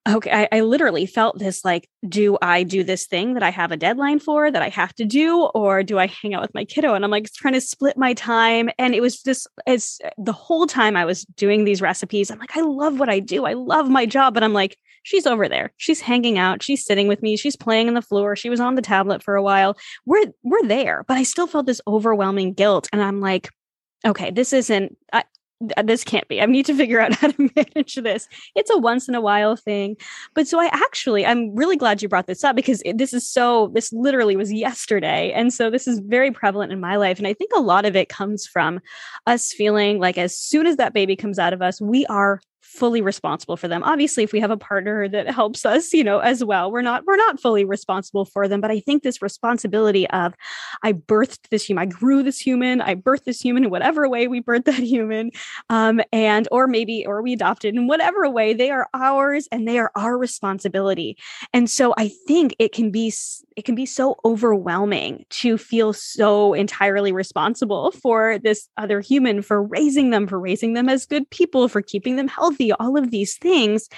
[0.07, 3.73] okay, I, I, literally felt this like, do I do this thing that I have
[3.73, 6.65] a deadline for that I have to do, or do I hang out with my
[6.65, 6.95] kiddo?
[6.95, 8.71] And I'm like trying to split my time.
[8.79, 12.39] And it was just as uh, the whole time I was doing these recipes, I'm
[12.39, 13.45] like, I love what I do.
[13.45, 14.35] I love my job.
[14.35, 15.73] But I'm like, she's over there.
[15.77, 16.63] She's hanging out.
[16.63, 17.37] She's sitting with me.
[17.37, 18.37] She's playing on the floor.
[18.37, 19.77] She was on the tablet for a while.
[20.07, 21.05] We're we're there.
[21.07, 22.89] But I still felt this overwhelming guilt.
[22.93, 23.51] And I'm like,
[24.07, 25.25] okay, this isn't I,
[25.77, 26.40] Uh, this can't be.
[26.40, 28.29] I need to figure out how to manage this.
[28.55, 29.97] It's a once in a while thing.
[30.35, 33.29] But so I actually, I'm really glad you brought this up because it, this is
[33.29, 35.33] so, this literally was yesterday.
[35.33, 37.18] And so this is very prevalent in my life.
[37.18, 38.81] And I think a lot of it comes from
[39.27, 43.00] us feeling like as soon as that baby comes out of us, we are fully
[43.00, 43.83] responsible for them.
[43.83, 47.04] Obviously, if we have a partner that helps us, you know, as well, we're not
[47.07, 48.61] we're not fully responsible for them.
[48.61, 50.35] But I think this responsibility of
[50.83, 54.28] I birthed this human, I grew this human, I birthed this human in whatever way
[54.28, 55.31] we birthed that human,
[55.70, 59.78] um, and or maybe or we adopted in whatever way they are ours and they
[59.78, 61.16] are our responsibility.
[61.52, 63.12] And so I think it can be
[63.57, 69.62] it can be so overwhelming to feel so entirely responsible for this other human for
[69.62, 73.37] raising them, for raising them as good people, for keeping them healthy, all of these
[73.37, 73.88] things.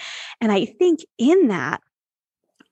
[0.40, 1.81] And I think in that,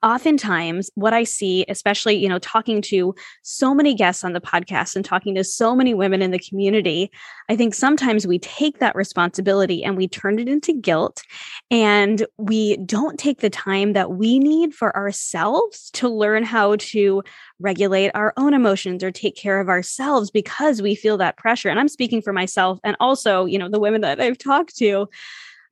[0.03, 4.95] oftentimes what i see especially you know talking to so many guests on the podcast
[4.95, 7.11] and talking to so many women in the community
[7.49, 11.23] i think sometimes we take that responsibility and we turn it into guilt
[11.71, 17.21] and we don't take the time that we need for ourselves to learn how to
[17.59, 21.81] regulate our own emotions or take care of ourselves because we feel that pressure and
[21.81, 25.09] i'm speaking for myself and also you know the women that i've talked to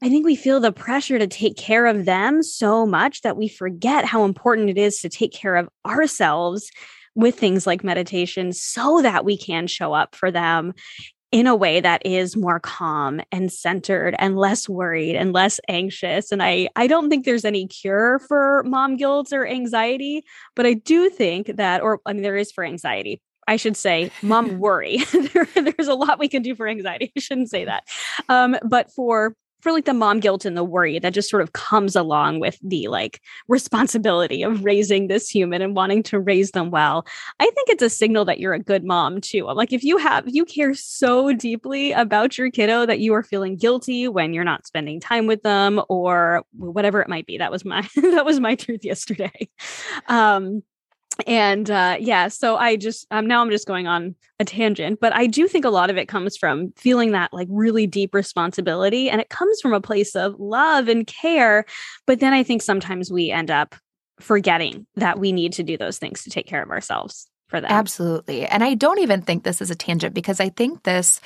[0.03, 3.49] I think we feel the pressure to take care of them so much that we
[3.49, 6.71] forget how important it is to take care of ourselves
[7.15, 10.75] with things like meditation so that we can show up for them
[11.33, 16.31] in a way that is more calm and centered and less worried and less anxious
[16.31, 20.23] and i i don't think there's any cure for mom guilt or anxiety
[20.55, 24.11] but i do think that or i mean there is for anxiety I should say,
[24.23, 24.99] mom worry.
[25.33, 27.13] there, there's a lot we can do for anxiety.
[27.17, 27.85] I shouldn't say that.
[28.29, 31.53] Um, but for for like the mom guilt and the worry that just sort of
[31.53, 36.71] comes along with the like responsibility of raising this human and wanting to raise them
[36.71, 37.07] well.
[37.41, 39.45] I think it's a signal that you're a good mom too.
[39.45, 43.57] Like if you have you care so deeply about your kiddo that you are feeling
[43.57, 47.39] guilty when you're not spending time with them or whatever it might be.
[47.39, 49.49] That was my that was my truth yesterday.
[50.09, 50.63] Um
[51.27, 55.15] and uh yeah so i just um now i'm just going on a tangent but
[55.15, 59.09] i do think a lot of it comes from feeling that like really deep responsibility
[59.09, 61.65] and it comes from a place of love and care
[62.07, 63.75] but then i think sometimes we end up
[64.21, 67.71] forgetting that we need to do those things to take care of ourselves for that
[67.71, 71.21] absolutely and i don't even think this is a tangent because i think this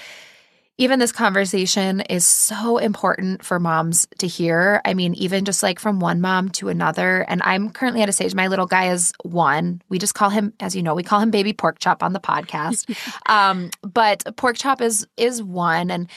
[0.81, 4.81] even this conversation is so important for moms to hear.
[4.87, 7.21] I mean, even just like from one mom to another.
[7.29, 9.83] And I'm currently at a stage, my little guy is one.
[9.91, 12.19] We just call him, as you know, we call him baby pork chop on the
[12.19, 12.97] podcast.
[13.27, 15.91] um, but pork chop is is one.
[15.91, 16.09] And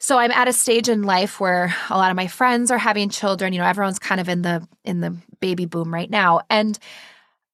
[0.00, 3.08] so I'm at a stage in life where a lot of my friends are having
[3.08, 3.52] children.
[3.52, 6.40] You know, everyone's kind of in the in the baby boom right now.
[6.50, 6.76] And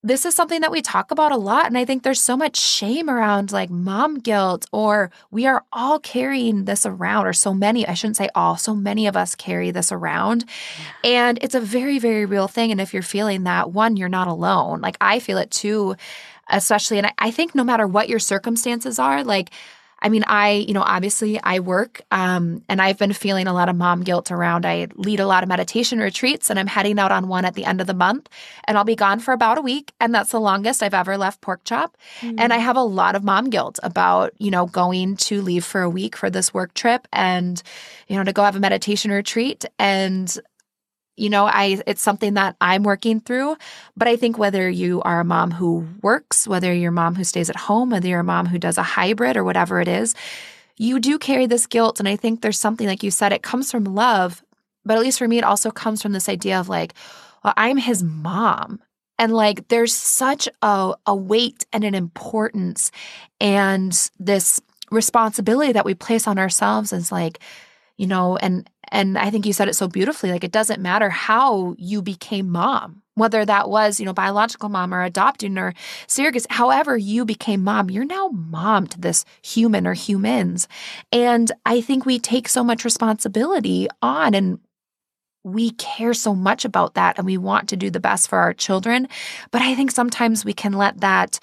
[0.04, 1.66] this is something that we talk about a lot.
[1.66, 6.00] And I think there's so much shame around like mom guilt, or we are all
[6.00, 9.70] carrying this around, or so many, I shouldn't say all, so many of us carry
[9.70, 10.44] this around.
[11.04, 12.72] And it's a very, very real thing.
[12.72, 14.80] And if you're feeling that, one, you're not alone.
[14.80, 15.94] Like I feel it too,
[16.48, 16.98] especially.
[16.98, 19.50] And I, I think no matter what your circumstances are, like,
[20.02, 23.68] I mean, I, you know, obviously I work um, and I've been feeling a lot
[23.68, 24.66] of mom guilt around.
[24.66, 27.64] I lead a lot of meditation retreats and I'm heading out on one at the
[27.64, 28.28] end of the month
[28.64, 29.92] and I'll be gone for about a week.
[30.00, 31.96] And that's the longest I've ever left pork chop.
[32.20, 32.40] Mm-hmm.
[32.40, 35.82] And I have a lot of mom guilt about, you know, going to leave for
[35.82, 37.62] a week for this work trip and,
[38.08, 39.64] you know, to go have a meditation retreat.
[39.78, 40.36] And
[41.16, 43.56] you know i it's something that i'm working through.
[43.96, 47.24] But i think whether you are a mom who works whether you're a mom who
[47.24, 50.14] stays at home whether you're a mom who does a hybrid or whatever it is
[50.78, 52.00] you do carry this guilt.
[52.00, 54.42] And i think there's something like you said it comes from love.
[54.84, 56.94] But at least for me it also comes from this idea of like
[57.44, 58.80] well i'm his mom.
[59.18, 62.90] And like there's such a, a weight and an importance
[63.40, 67.38] and this responsibility that we place on ourselves is like
[68.02, 71.08] you know and and i think you said it so beautifully like it doesn't matter
[71.08, 75.72] how you became mom whether that was you know biological mom or adopting or
[76.08, 80.66] surrogacy however you became mom you're now mom to this human or humans.
[81.12, 84.58] And i think we take so much responsibility on and
[85.44, 88.52] we care so much about that and we want to do the best for our
[88.52, 89.08] children.
[89.52, 91.38] But i think sometimes we can let that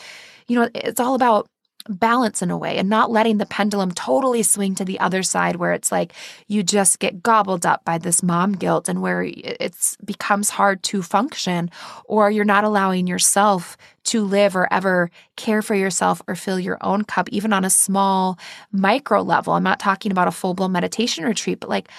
[0.47, 1.47] you know it's all about
[1.89, 5.55] balance in a way and not letting the pendulum totally swing to the other side
[5.55, 6.13] where it's like
[6.47, 9.75] you just get gobbled up by this mom guilt and where it
[10.05, 11.69] becomes hard to function
[12.05, 16.77] or you're not allowing yourself to live or ever care for yourself or fill your
[16.81, 18.37] own cup even on a small
[18.71, 19.53] micro level.
[19.53, 21.89] I'm not talking about a full-blown meditation retreat but like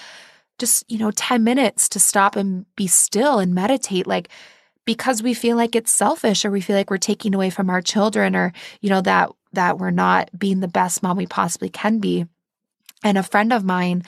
[0.57, 4.29] just you know 10 minutes to stop and be still and meditate like
[4.85, 7.81] because we feel like it's selfish or we feel like we're taking away from our
[7.81, 11.99] children or you know that that we're not being the best mom we possibly can
[11.99, 12.25] be.
[13.03, 14.03] And a friend of mine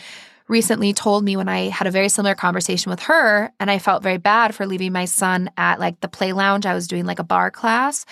[0.48, 4.04] recently told me when I had a very similar conversation with her, and I felt
[4.04, 6.66] very bad for leaving my son at like the play lounge.
[6.66, 8.06] I was doing like a barre class,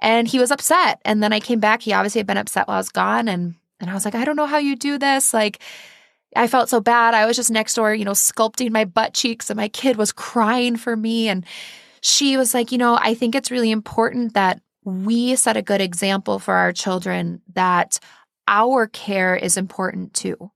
[0.00, 1.00] and he was upset.
[1.04, 1.82] And then I came back.
[1.82, 4.24] He obviously had been upset while I was gone, and and I was like, I
[4.24, 5.34] don't know how you do this.
[5.34, 5.60] Like,
[6.34, 7.14] I felt so bad.
[7.14, 10.12] I was just next door, you know, sculpting my butt cheeks, and my kid was
[10.12, 11.28] crying for me.
[11.28, 11.44] And
[12.00, 15.80] she was like, you know, I think it's really important that we set a good
[15.80, 17.98] example for our children that
[18.48, 20.50] our care is important too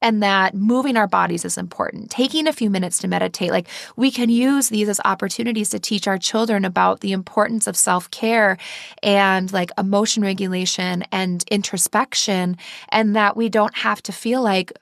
[0.00, 2.10] and that moving our bodies is important.
[2.10, 6.06] Taking a few minutes to meditate, like we can use these as opportunities to teach
[6.06, 8.58] our children about the importance of self care
[9.02, 12.56] and like emotion regulation and introspection,
[12.90, 14.72] and that we don't have to feel like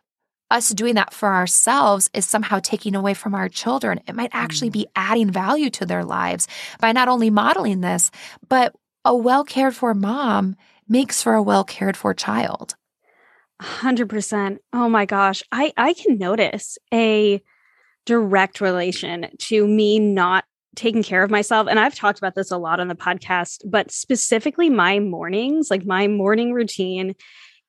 [0.51, 4.01] us doing that for ourselves is somehow taking away from our children.
[4.09, 4.75] It might actually mm.
[4.75, 6.49] be adding value to their lives
[6.81, 8.11] by not only modeling this,
[8.49, 10.57] but a well cared for mom
[10.89, 12.75] makes for a well cared for child.
[13.63, 14.59] 100%.
[14.73, 15.43] Oh my gosh.
[15.53, 17.43] I, I can notice a
[18.07, 20.45] direct relation to me not
[20.77, 21.67] taking care of myself.
[21.69, 25.85] And I've talked about this a lot on the podcast, but specifically my mornings, like
[25.85, 27.15] my morning routine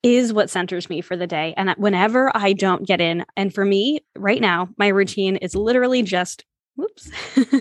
[0.03, 1.53] is what centers me for the day.
[1.57, 6.01] And whenever I don't get in, and for me right now, my routine is literally
[6.03, 7.09] just whoops.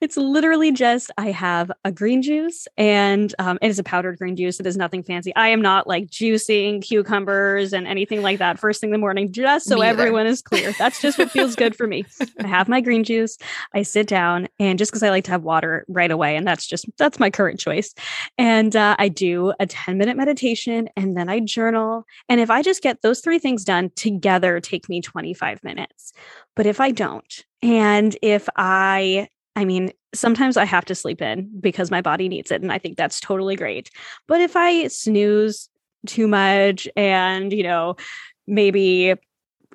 [0.00, 4.36] It's literally just i have a green juice and um, it is a powdered green
[4.36, 5.34] juice it is nothing fancy.
[5.34, 9.32] I am not like juicing cucumbers and anything like that first thing in the morning
[9.32, 10.72] just so everyone is clear.
[10.78, 12.04] That's just what feels good for me.
[12.40, 13.38] I have my green juice
[13.74, 16.66] i sit down and just because i like to have water right away and that's
[16.66, 17.94] just that's my current choice.
[18.36, 22.62] And uh, i do a 10 minute meditation and then i journal and if i
[22.62, 26.12] just get those three things done together take me 25 minutes.
[26.54, 31.50] But if i don't and if I, I mean, sometimes I have to sleep in
[31.60, 32.62] because my body needs it.
[32.62, 33.90] And I think that's totally great.
[34.26, 35.68] But if I snooze
[36.06, 37.96] too much and, you know,
[38.46, 39.14] maybe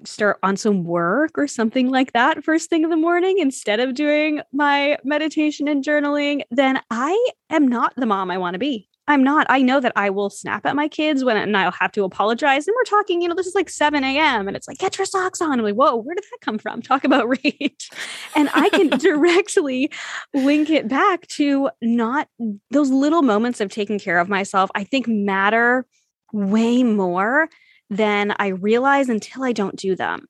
[0.06, 3.94] start on some work or something like that first thing in the morning instead of
[3.94, 8.90] doing my meditation and journaling, then I am not the mom I want to be.
[9.08, 9.46] I'm not.
[9.50, 12.68] I know that I will snap at my kids when and I'll have to apologize.
[12.68, 14.48] And we're talking, you know, this is like 7 a.m.
[14.48, 15.60] and it's like, get your socks on.
[15.60, 16.82] I'm like, whoa, where did that come from?
[16.82, 17.90] Talk about rage.
[18.36, 19.92] and I can directly
[20.34, 22.30] link it back to not
[22.72, 25.86] those little moments of taking care of myself, I think matter
[26.32, 27.50] way more
[27.90, 30.28] than I realize until I don't do them.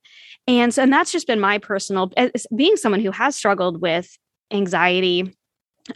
[0.47, 2.11] And so, and that's just been my personal,
[2.55, 4.17] being someone who has struggled with
[4.51, 5.33] anxiety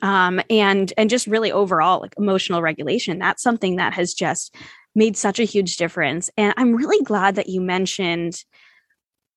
[0.01, 4.55] um, and and just really overall like emotional regulation that's something that has just
[4.95, 6.29] made such a huge difference.
[6.37, 8.43] And i'm really glad that you mentioned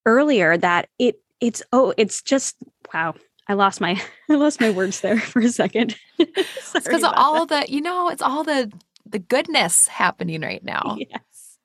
[0.07, 2.57] earlier that it it's oh it's just
[2.92, 3.14] wow
[3.48, 5.96] i lost my i lost my words there for a second.
[6.18, 7.66] It's because of all that.
[7.66, 8.72] the you know it's all the
[9.07, 10.96] the goodness happening right now.
[11.11, 11.59] Yes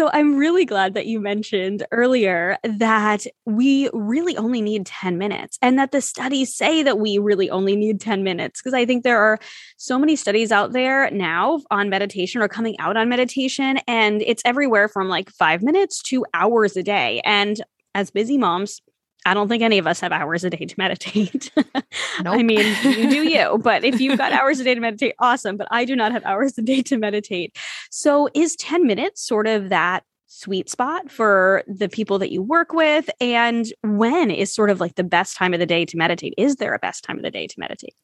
[0.00, 5.58] so I'm really glad that you mentioned earlier that we really only need 10 minutes
[5.60, 9.04] and that the studies say that we really only need 10 minutes because I think
[9.04, 9.38] there are
[9.76, 14.40] so many studies out there now on meditation or coming out on meditation and it's
[14.46, 17.20] everywhere from like 5 minutes to hours a day.
[17.26, 17.62] And
[17.94, 18.80] as busy moms
[19.26, 21.50] I don't think any of us have hours a day to meditate.
[21.56, 21.74] Nope.
[22.24, 25.56] I mean, you do you, but if you've got hours a day to meditate, awesome.
[25.56, 27.56] But I do not have hours a day to meditate.
[27.90, 32.72] So is 10 minutes sort of that sweet spot for the people that you work
[32.72, 33.10] with?
[33.20, 36.34] And when is sort of like the best time of the day to meditate?
[36.38, 37.94] Is there a best time of the day to meditate?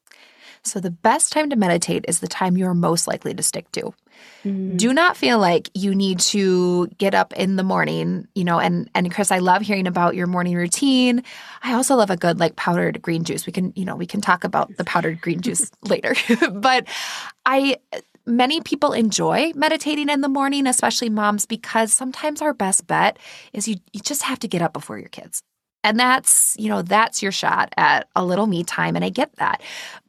[0.63, 3.93] So, the best time to meditate is the time you're most likely to stick to.
[4.43, 4.77] Mm-hmm.
[4.77, 8.89] Do not feel like you need to get up in the morning, you know, and
[8.95, 11.23] and Kris, I love hearing about your morning routine.
[11.63, 13.45] I also love a good like powdered green juice.
[13.45, 16.15] We can, you know, we can talk about the powdered green juice later.
[16.51, 16.87] but
[17.45, 17.77] I
[18.25, 23.17] many people enjoy meditating in the morning, especially moms, because sometimes our best bet
[23.53, 25.41] is you, you just have to get up before your kids.
[25.87, 28.97] And that's, you know, that's your shot at a little me time.
[28.97, 29.61] And I get that.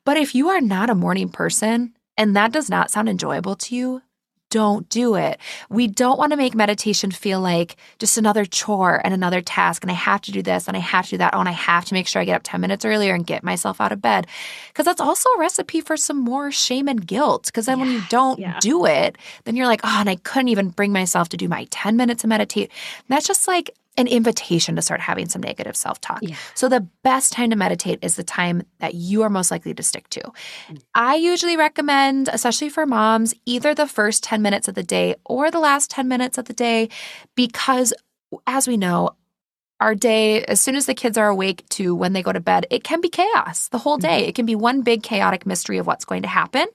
[0.04, 3.76] But if you are not a morning person and that does not sound enjoyable to
[3.76, 4.02] you,
[4.50, 5.38] don't do it.
[5.70, 9.84] We don't want to make meditation feel like just another chore and another task.
[9.84, 11.32] And I have to do this and I have to do that.
[11.32, 13.44] Oh, and I have to make sure I get up 10 minutes earlier and get
[13.44, 14.26] myself out of bed.
[14.68, 17.46] Because that's also a recipe for some more shame and guilt.
[17.46, 18.58] Because then when you don't yeah.
[18.60, 21.68] do it, then you're like, oh, and I couldn't even bring myself to do my
[21.70, 22.72] 10 minutes of meditate.
[22.98, 26.20] And that's just like an invitation to start having some negative self talk.
[26.22, 26.36] Yeah.
[26.54, 29.82] So, the best time to meditate is the time that you are most likely to
[29.82, 30.20] stick to.
[30.68, 30.82] Mm.
[30.94, 35.50] I usually recommend, especially for moms, either the first 10 minutes of the day or
[35.50, 36.88] the last 10 minutes of the day,
[37.34, 37.92] because
[38.46, 39.10] as we know,
[39.80, 42.66] our day, as soon as the kids are awake to when they go to bed,
[42.70, 44.20] it can be chaos the whole day.
[44.20, 44.28] Mm-hmm.
[44.28, 46.66] It can be one big chaotic mystery of what's going to happen.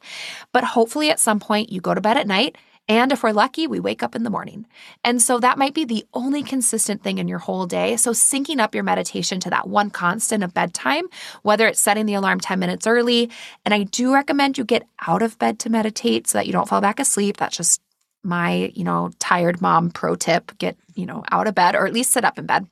[0.53, 2.57] But hopefully, at some point, you go to bed at night
[2.88, 4.65] and if we're lucky, we wake up in the morning.
[5.05, 7.95] And so that might be the only consistent thing in your whole day.
[7.95, 11.05] So syncing up your meditation to that one constant of bedtime,
[11.43, 13.29] whether it's setting the alarm 10 minutes early.
[13.63, 16.67] And I do recommend you get out of bed to meditate so that you don't
[16.67, 17.38] fall back asleep.
[17.38, 17.81] That's just
[18.21, 20.57] my, you know, tired mom pro tip.
[20.57, 22.67] Get, you know, out of bed or at least sit up in bed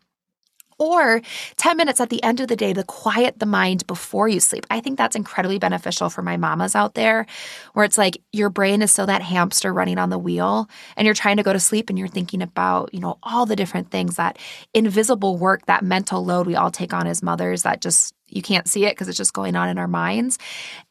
[0.82, 1.22] or
[1.58, 4.66] 10 minutes at the end of the day to quiet the mind before you sleep.
[4.72, 7.28] I think that's incredibly beneficial for my mamas out there,
[7.74, 10.68] where it's like your brain is still that hamster running on the wheel
[10.98, 13.56] and you're trying to go to sleep and you're thinking about, you know, all the
[13.56, 14.40] different things that
[14.74, 18.68] invisible work, that mental load we all take on as mothers that just you can't
[18.68, 20.40] see it because it's just going on in our minds.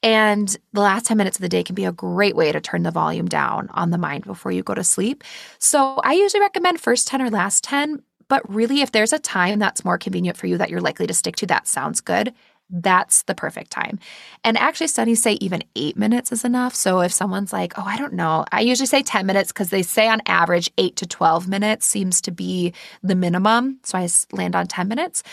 [0.03, 2.83] And the last 10 minutes of the day can be a great way to turn
[2.83, 5.25] the volume down on the mind before you go to sleep.
[5.59, 9.59] So I usually recommend first 10 or last 10, but really, if there's a time
[9.59, 12.33] that's more convenient for you that you're likely to stick to, that sounds good.
[12.71, 13.99] That's the perfect time.
[14.45, 16.73] And actually, studies say even eight minutes is enough.
[16.73, 19.83] So if someone's like, oh, I don't know, I usually say 10 minutes because they
[19.83, 22.73] say on average eight to 12 minutes seems to be
[23.03, 23.81] the minimum.
[23.83, 25.25] So I land on 10 minutes.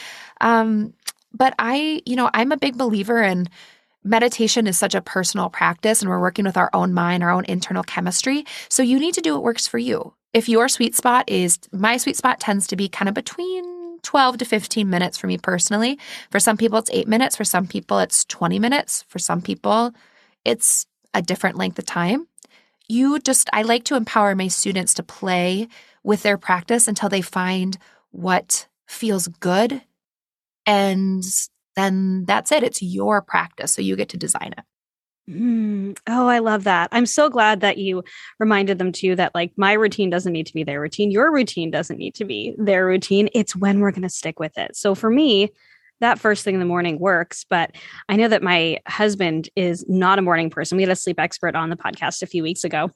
[0.41, 0.95] Um,
[1.31, 3.47] but I, you know, I'm a big believer in
[4.07, 7.45] meditation is such a personal practice and we're working with our own mind, our own
[7.45, 8.45] internal chemistry.
[8.69, 11.97] So you need to do what works for you if your sweet spot is my
[11.97, 15.97] sweet spot tends to be kind of between 12 to 15 minutes for me personally.
[16.29, 17.35] For some people, it's eight minutes.
[17.35, 19.03] For some people, it's 20 minutes.
[19.07, 19.93] For some people,
[20.45, 22.27] it's a different length of time.
[22.87, 25.67] You just, I like to empower my students to play
[26.03, 27.77] with their practice until they find
[28.11, 29.81] what feels good.
[30.65, 31.23] And
[31.77, 32.63] then that's it.
[32.63, 33.71] It's your practice.
[33.73, 34.63] So you get to design it.
[35.29, 35.97] Mm.
[36.07, 36.87] Oh, I love that.
[36.93, 38.03] I'm so glad that you
[38.39, 41.11] reminded them too that like my routine doesn't need to be their routine.
[41.11, 43.29] Your routine doesn't need to be their routine.
[43.33, 44.77] It's when we're going to stick with it.
[44.77, 45.49] So for me,
[45.99, 47.75] that first thing in the morning works, but
[48.07, 50.77] I know that my husband is not a morning person.
[50.77, 52.91] We had a sleep expert on the podcast a few weeks ago.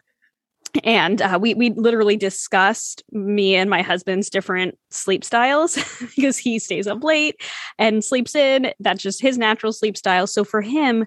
[0.83, 5.77] And uh, we we literally discussed me and my husband's different sleep styles
[6.15, 7.41] because he stays up late
[7.77, 8.71] and sleeps in.
[8.79, 10.27] That's just his natural sleep style.
[10.27, 11.05] So for him,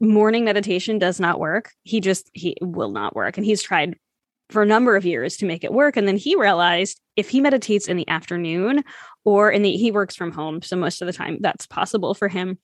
[0.00, 1.72] morning meditation does not work.
[1.82, 3.96] He just he will not work, and he's tried
[4.50, 5.96] for a number of years to make it work.
[5.96, 8.84] And then he realized if he meditates in the afternoon
[9.24, 12.28] or in the he works from home, so most of the time that's possible for
[12.28, 12.58] him,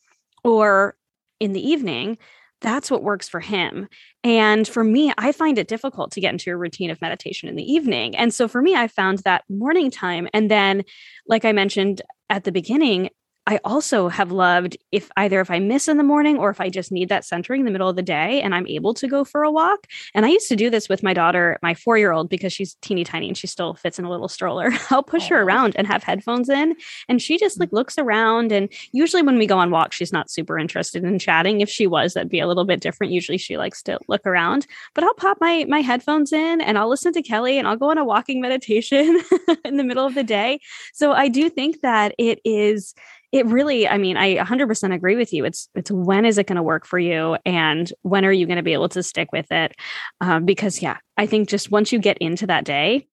[0.45, 0.97] or
[1.39, 2.19] in the evening
[2.61, 3.89] that's what works for him.
[4.23, 7.57] And for me, I find it difficult to get into a routine of meditation in
[7.57, 8.17] the evening.
[8.17, 10.29] And so for me, I found that morning time.
[10.35, 10.85] And then,
[11.27, 13.11] like I mentioned at the beginning,
[13.51, 16.69] I also have loved if either if I miss in the morning or if I
[16.69, 19.25] just need that centering in the middle of the day and I'm able to go
[19.25, 19.89] for a walk.
[20.15, 22.75] And I used to do this with my daughter, my four year old, because she's
[22.75, 24.71] teeny tiny and she still fits in a little stroller.
[24.91, 26.77] I'll push her around and have headphones in.
[27.09, 28.53] And she just like looks around.
[28.53, 31.61] And usually when we go on walks, she's not super interested in chatting.
[31.61, 33.13] If she was, that'd be a little bit different.
[33.13, 34.69] Usually she likes to look around.
[34.95, 37.91] But I'll pop my my headphones in and I'll listen to Kelly and I'll go
[37.91, 39.21] on a walking meditation
[39.65, 40.61] in the middle of the day.
[40.93, 42.95] So I do think that it is
[43.33, 45.45] it really i mean i 100% agree with you.
[45.45, 48.57] It's it's when is it going to work for you and when are you going
[48.57, 49.77] to be able to stick with it?
[50.21, 53.07] Um, because yeah i think just once you get into that day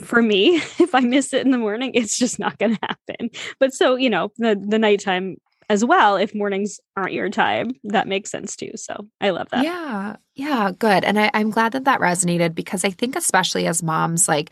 [0.00, 3.30] for me if i miss it in the morning it's just not going to happen.
[3.58, 5.36] But so you know the the nighttime
[5.70, 8.72] as well if mornings aren't your time that makes sense too.
[8.76, 9.64] So i love that.
[9.64, 11.04] Yeah yeah good.
[11.04, 14.50] And I, i'm glad that that resonated because i think especially as moms like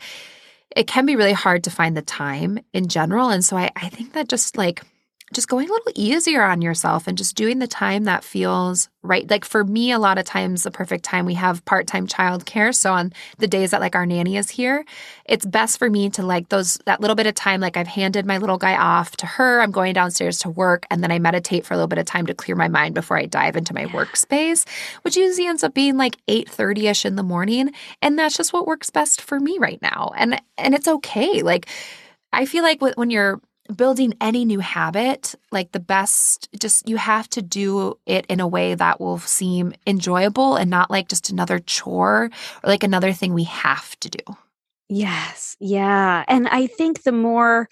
[0.75, 3.29] it can be really hard to find the time in general.
[3.29, 4.83] And so I, I think that just like
[5.33, 9.29] just going a little easier on yourself and just doing the time that feels right.
[9.29, 12.75] Like for me, a lot of times the perfect time we have part time childcare.
[12.75, 14.85] So on the days that like our nanny is here,
[15.25, 17.61] it's best for me to like those that little bit of time.
[17.61, 19.61] Like I've handed my little guy off to her.
[19.61, 22.25] I'm going downstairs to work, and then I meditate for a little bit of time
[22.27, 24.67] to clear my mind before I dive into my workspace,
[25.03, 27.71] which usually ends up being like eight thirty ish in the morning,
[28.01, 30.11] and that's just what works best for me right now.
[30.17, 31.41] And and it's okay.
[31.41, 31.67] Like
[32.33, 33.41] I feel like when you're
[33.75, 38.47] building any new habit, like the best, just you have to do it in a
[38.47, 42.25] way that will seem enjoyable and not like just another chore
[42.63, 44.23] or like another thing we have to do.
[44.89, 45.55] Yes.
[45.59, 46.25] Yeah.
[46.27, 47.69] And I think the more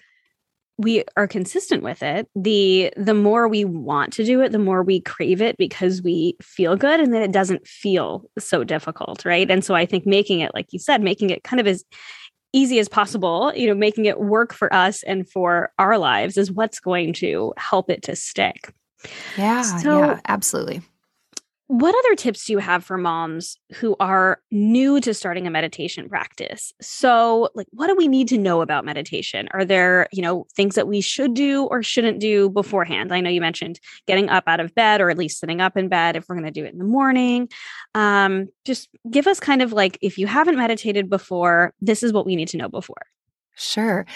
[0.78, 4.82] we are consistent with it, the the more we want to do it, the more
[4.82, 9.50] we crave it because we feel good and then it doesn't feel so difficult, right?
[9.50, 11.84] And so I think making it like you said, making it kind of as
[12.52, 16.50] easy as possible, you know, making it work for us and for our lives is
[16.50, 18.72] what's going to help it to stick.
[19.36, 20.82] Yeah, so, yeah, absolutely.
[21.70, 26.08] What other tips do you have for moms who are new to starting a meditation
[26.08, 26.72] practice?
[26.80, 29.48] So, like what do we need to know about meditation?
[29.52, 33.14] Are there, you know, things that we should do or shouldn't do beforehand?
[33.14, 35.86] I know you mentioned getting up out of bed or at least sitting up in
[35.86, 37.48] bed if we're going to do it in the morning.
[37.94, 42.26] Um, just give us kind of like if you haven't meditated before, this is what
[42.26, 43.06] we need to know before.
[43.54, 44.06] Sure.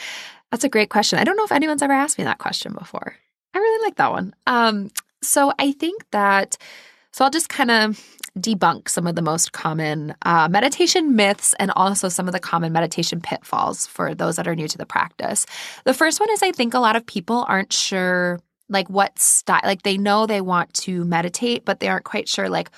[0.50, 1.20] That's a great question.
[1.20, 3.14] I don't know if anyone's ever asked me that question before.
[3.54, 4.34] I really like that one.
[4.48, 4.90] Um,
[5.22, 6.58] so I think that
[7.14, 8.04] so I'll just kind of
[8.36, 12.72] debunk some of the most common uh, meditation myths and also some of the common
[12.72, 15.46] meditation pitfalls for those that are new to the practice.
[15.84, 19.60] The first one is I think a lot of people aren't sure like what style,
[19.62, 22.68] like they know they want to meditate, but they aren't quite sure like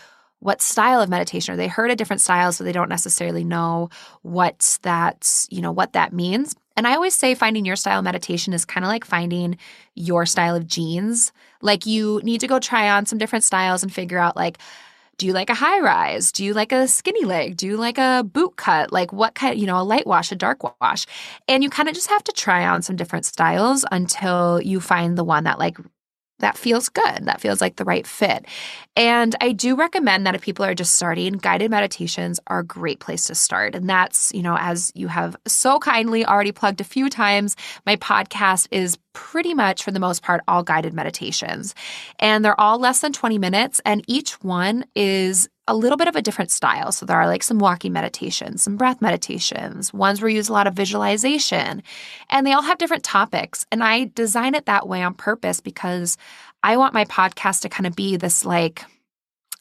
[0.40, 3.88] what style of meditation or they heard a different style so they don't necessarily know
[4.20, 8.52] what that you know what that means and I always say finding your style meditation
[8.52, 9.56] is kind of like finding
[9.94, 11.32] your style of jeans.
[11.62, 14.58] Like you need to go try on some different styles and figure out like
[15.18, 16.30] do you like a high rise?
[16.30, 17.56] Do you like a skinny leg?
[17.56, 18.92] Do you like a boot cut?
[18.92, 21.06] Like what kind, you know, a light wash, a dark wash?
[21.48, 25.16] And you kind of just have to try on some different styles until you find
[25.16, 25.78] the one that like
[26.38, 28.46] that feels good, that feels like the right fit.
[28.96, 33.00] And I do recommend that if people are just starting, guided meditations are a great
[33.00, 33.74] place to start.
[33.74, 37.56] And that's, you know, as you have so kindly already plugged a few times,
[37.86, 41.74] my podcast is pretty much, for the most part, all guided meditations.
[42.18, 46.16] And they're all less than 20 minutes, and each one is a little bit of
[46.16, 46.92] a different style.
[46.92, 50.52] So there are like some walking meditations, some breath meditations, ones where we use a
[50.52, 51.82] lot of visualization,
[52.30, 53.66] and they all have different topics.
[53.72, 56.16] And I design it that way on purpose because
[56.62, 58.84] I want my podcast to kind of be this like,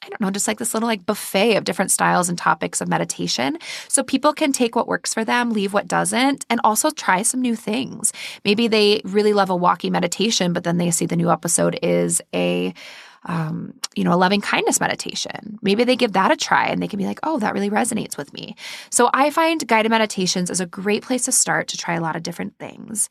[0.03, 2.87] I don't know, just like this little like buffet of different styles and topics of
[2.87, 3.57] meditation.
[3.87, 7.41] So people can take what works for them, leave what doesn't, and also try some
[7.41, 8.13] new things.
[8.43, 12.21] Maybe they really love a walking meditation, but then they see the new episode is
[12.33, 12.73] a
[13.25, 15.57] um, you know, a loving kindness meditation.
[15.61, 18.17] Maybe they give that a try and they can be like, oh, that really resonates
[18.17, 18.55] with me.
[18.89, 22.15] So I find guided meditations is a great place to start to try a lot
[22.15, 23.09] of different things.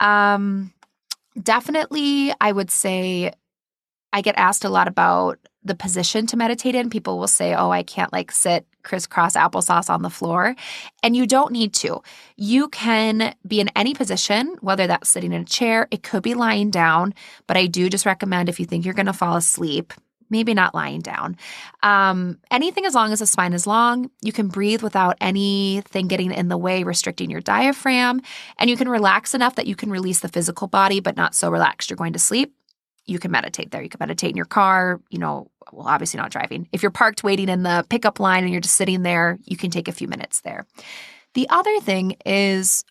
[0.00, 0.72] Um,
[1.40, 3.32] definitely, I would say
[4.12, 6.88] I get asked a lot about the position to meditate in.
[6.88, 10.54] People will say, oh, I can't like sit crisscross applesauce on the floor.
[11.02, 12.00] And you don't need to.
[12.36, 16.34] You can be in any position, whether that's sitting in a chair, it could be
[16.34, 17.12] lying down.
[17.46, 19.92] But I do just recommend if you think you're going to fall asleep,
[20.30, 21.36] maybe not lying down.
[21.82, 26.32] Um, anything as long as the spine is long, you can breathe without anything getting
[26.32, 28.22] in the way, restricting your diaphragm,
[28.58, 31.50] and you can relax enough that you can release the physical body, but not so
[31.50, 32.54] relaxed you're going to sleep.
[33.06, 33.82] You can meditate there.
[33.82, 36.68] You can meditate in your car, you know, well, obviously not driving.
[36.72, 39.70] If you're parked waiting in the pickup line and you're just sitting there, you can
[39.70, 40.66] take a few minutes there.
[41.34, 42.84] The other thing is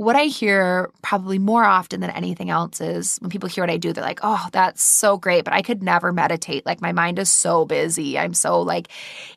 [0.00, 3.76] what I hear probably more often than anything else is when people hear what I
[3.76, 6.64] do, they're like, oh, that's so great, but I could never meditate.
[6.64, 8.18] Like my mind is so busy.
[8.18, 8.88] I'm so like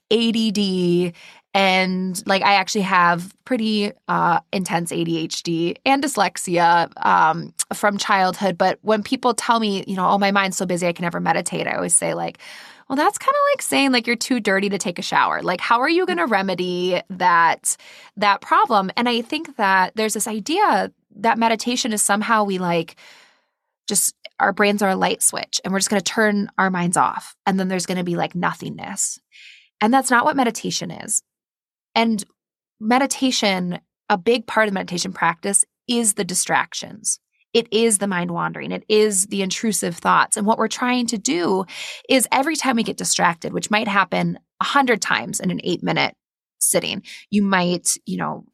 [0.10, 1.14] ADD.
[1.54, 8.58] And like I actually have pretty uh, intense ADHD and dyslexia um, from childhood.
[8.58, 11.20] But when people tell me, you know, oh, my mind's so busy, I can never
[11.20, 12.40] meditate, I always say, like,
[12.90, 15.42] well, that's kind of like saying like you're too dirty to take a shower.
[15.42, 17.78] Like how are you going to remedy that
[18.18, 18.92] that problem?
[18.98, 22.96] And I think that there's this idea that meditation is somehow we like
[23.88, 26.98] just our brains are a light switch and we're just going to turn our minds
[26.98, 29.20] off and then there's going to be like nothingness.
[29.80, 31.22] And that's not what meditation is.
[31.96, 32.24] And
[32.80, 33.80] meditation,
[34.10, 37.20] a big part of the meditation practice is the distractions
[37.54, 40.36] it is the mind wandering, it is the intrusive thoughts.
[40.36, 41.66] And what we're trying to do
[42.10, 45.84] is every time we get distracted, which might happen a hundred times in an eight
[45.84, 46.16] minute
[46.60, 48.46] sitting, you might, you know,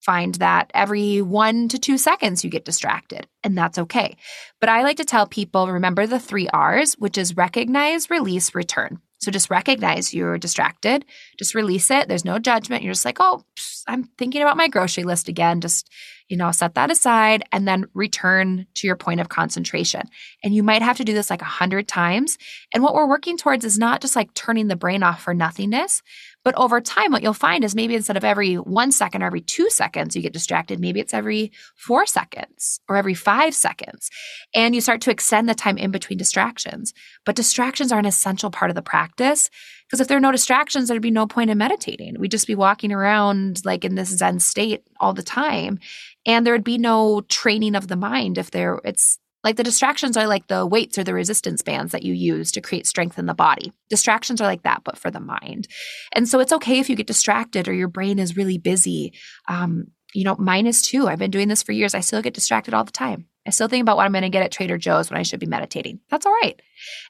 [0.00, 4.16] find that every one to two seconds you get distracted, and that's okay.
[4.58, 9.00] But I like to tell people remember the three R's, which is recognize, release, return.
[9.20, 11.04] So just recognize you're distracted,
[11.38, 12.08] just release it.
[12.08, 12.82] There's no judgment.
[12.82, 13.44] You're just like, oh,
[13.86, 15.60] I'm thinking about my grocery list again.
[15.60, 15.90] Just,
[16.28, 20.02] you know, set that aside and then return to your point of concentration.
[20.42, 22.38] And you might have to do this like a hundred times.
[22.72, 26.02] And what we're working towards is not just like turning the brain off for nothingness,
[26.42, 29.42] but over time, what you'll find is maybe instead of every one second or every
[29.42, 34.10] two seconds you get distracted, maybe it's every four seconds or every five seconds.
[34.54, 36.94] And you start to extend the time in between distractions.
[37.26, 39.50] But distractions are an essential part of the practice
[39.86, 42.18] because if there are no distractions, there'd be no point in meditating.
[42.18, 45.78] We'd just be walking around like in this Zen state all the time.
[46.24, 50.16] And there would be no training of the mind if there it's like the distractions
[50.16, 53.26] are like the weights or the resistance bands that you use to create strength in
[53.26, 53.72] the body.
[53.88, 55.66] Distractions are like that, but for the mind.
[56.12, 59.14] And so it's okay if you get distracted or your brain is really busy.
[59.48, 61.08] Um, you know, mine is too.
[61.08, 61.94] I've been doing this for years.
[61.94, 63.26] I still get distracted all the time.
[63.46, 65.40] I still think about what I'm going to get at Trader Joe's when I should
[65.40, 66.00] be meditating.
[66.10, 66.60] That's all right.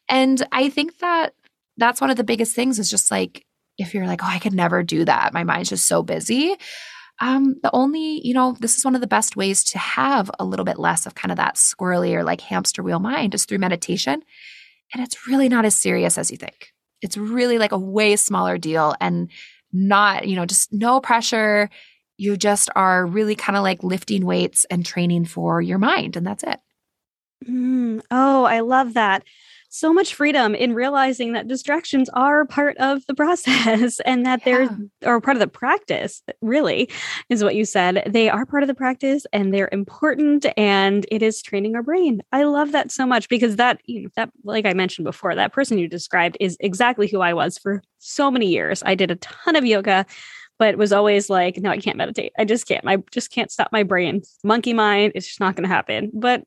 [0.08, 1.34] And I think that
[1.76, 3.44] that's one of the biggest things is just like,
[3.78, 5.32] if you're like, oh, I could never do that.
[5.32, 6.56] My mind's just so busy
[7.20, 10.44] um, the only, you know, this is one of the best ways to have a
[10.44, 13.58] little bit less of kind of that squirrely or like hamster wheel mind is through
[13.58, 14.22] meditation.
[14.94, 16.72] And it's really not as serious as you think.
[17.02, 19.30] It's really like a way smaller deal and
[19.72, 21.68] not, you know, just no pressure.
[22.16, 26.26] You just are really kind of like lifting weights and training for your mind, and
[26.26, 26.60] that's it.
[27.48, 29.24] Mm, oh, I love that
[29.72, 34.68] so much freedom in realizing that distractions are part of the process and that yeah.
[35.00, 36.90] they're or part of the practice really
[37.28, 41.22] is what you said they are part of the practice and they're important and it
[41.22, 44.66] is training our brain i love that so much because that you know, that like
[44.66, 48.46] i mentioned before that person you described is exactly who i was for so many
[48.46, 50.04] years i did a ton of yoga
[50.58, 52.34] but was always like, no, I can't meditate.
[52.38, 52.86] I just can't.
[52.86, 54.20] I just can't stop my brain.
[54.44, 56.10] Monkey mind, it's just not going to happen.
[56.12, 56.44] But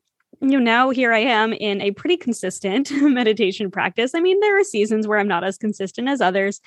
[0.50, 4.14] you know, now here I am in a pretty consistent meditation practice.
[4.14, 6.60] I mean, there are seasons where I'm not as consistent as others,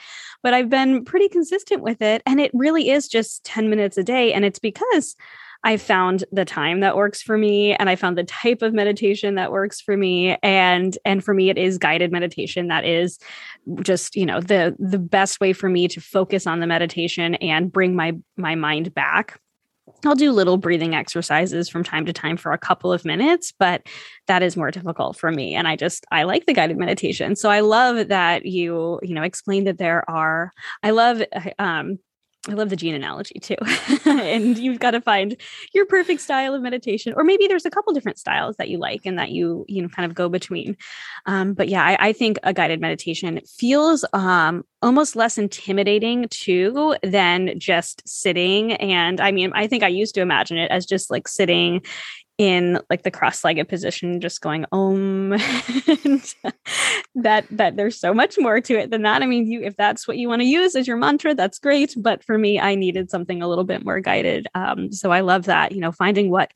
[0.43, 2.21] but I've been pretty consistent with it.
[2.25, 4.33] And it really is just 10 minutes a day.
[4.33, 5.15] And it's because
[5.63, 9.35] I found the time that works for me and I found the type of meditation
[9.35, 13.19] that works for me and and for me it is guided meditation that is
[13.81, 17.71] just you know the the best way for me to focus on the meditation and
[17.71, 19.39] bring my my mind back
[20.05, 23.87] I'll do little breathing exercises from time to time for a couple of minutes, but
[24.27, 25.55] that is more difficult for me.
[25.55, 27.35] And I just, I like the guided meditation.
[27.35, 30.51] So I love that you, you know, explain that there are,
[30.83, 31.23] I love,
[31.57, 31.97] um,
[32.47, 33.57] I love the jean analogy too.
[34.05, 35.35] and you've got to find
[35.73, 39.05] your perfect style of meditation, or maybe there's a couple different styles that you like
[39.05, 40.77] and that you, you know, kind of go between.
[41.25, 46.95] Um, but yeah, I, I, think a guided meditation feels um, almost less intimidating too
[47.03, 48.73] than just sitting.
[48.73, 51.81] And I mean, I think I used to imagine it as just like sitting
[52.37, 55.29] in like the cross-legged position just going om
[57.15, 59.23] that that there's so much more to it than that.
[59.23, 61.95] I mean you if that's what you want to use as your mantra that's great
[61.97, 65.45] but for me i needed something a little bit more guided um, so i love
[65.45, 66.51] that you know finding what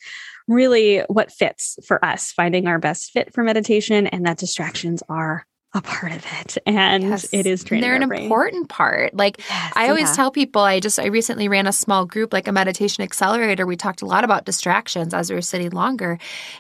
[0.47, 5.45] really what fits for us finding our best fit for meditation and that distractions are
[5.73, 7.29] a part of it and yes.
[7.31, 8.23] it is training they're an brain.
[8.23, 10.15] important part like yes, i always yeah.
[10.15, 13.77] tell people i just i recently ran a small group like a meditation accelerator we
[13.77, 16.17] talked a lot about distractions as we were sitting longer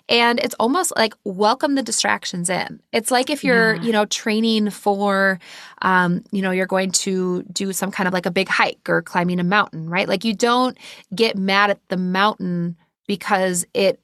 [0.07, 3.81] and it's almost like welcome the distractions in it's like if you're yeah.
[3.81, 5.39] you know training for
[5.81, 9.01] um, you know you're going to do some kind of like a big hike or
[9.01, 10.77] climbing a mountain right like you don't
[11.13, 14.00] get mad at the mountain because it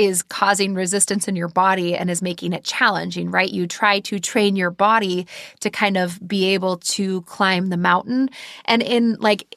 [0.00, 3.50] is causing resistance in your body and is making it challenging, right?
[3.50, 5.26] You try to train your body
[5.60, 8.30] to kind of be able to climb the mountain.
[8.64, 9.56] And in like,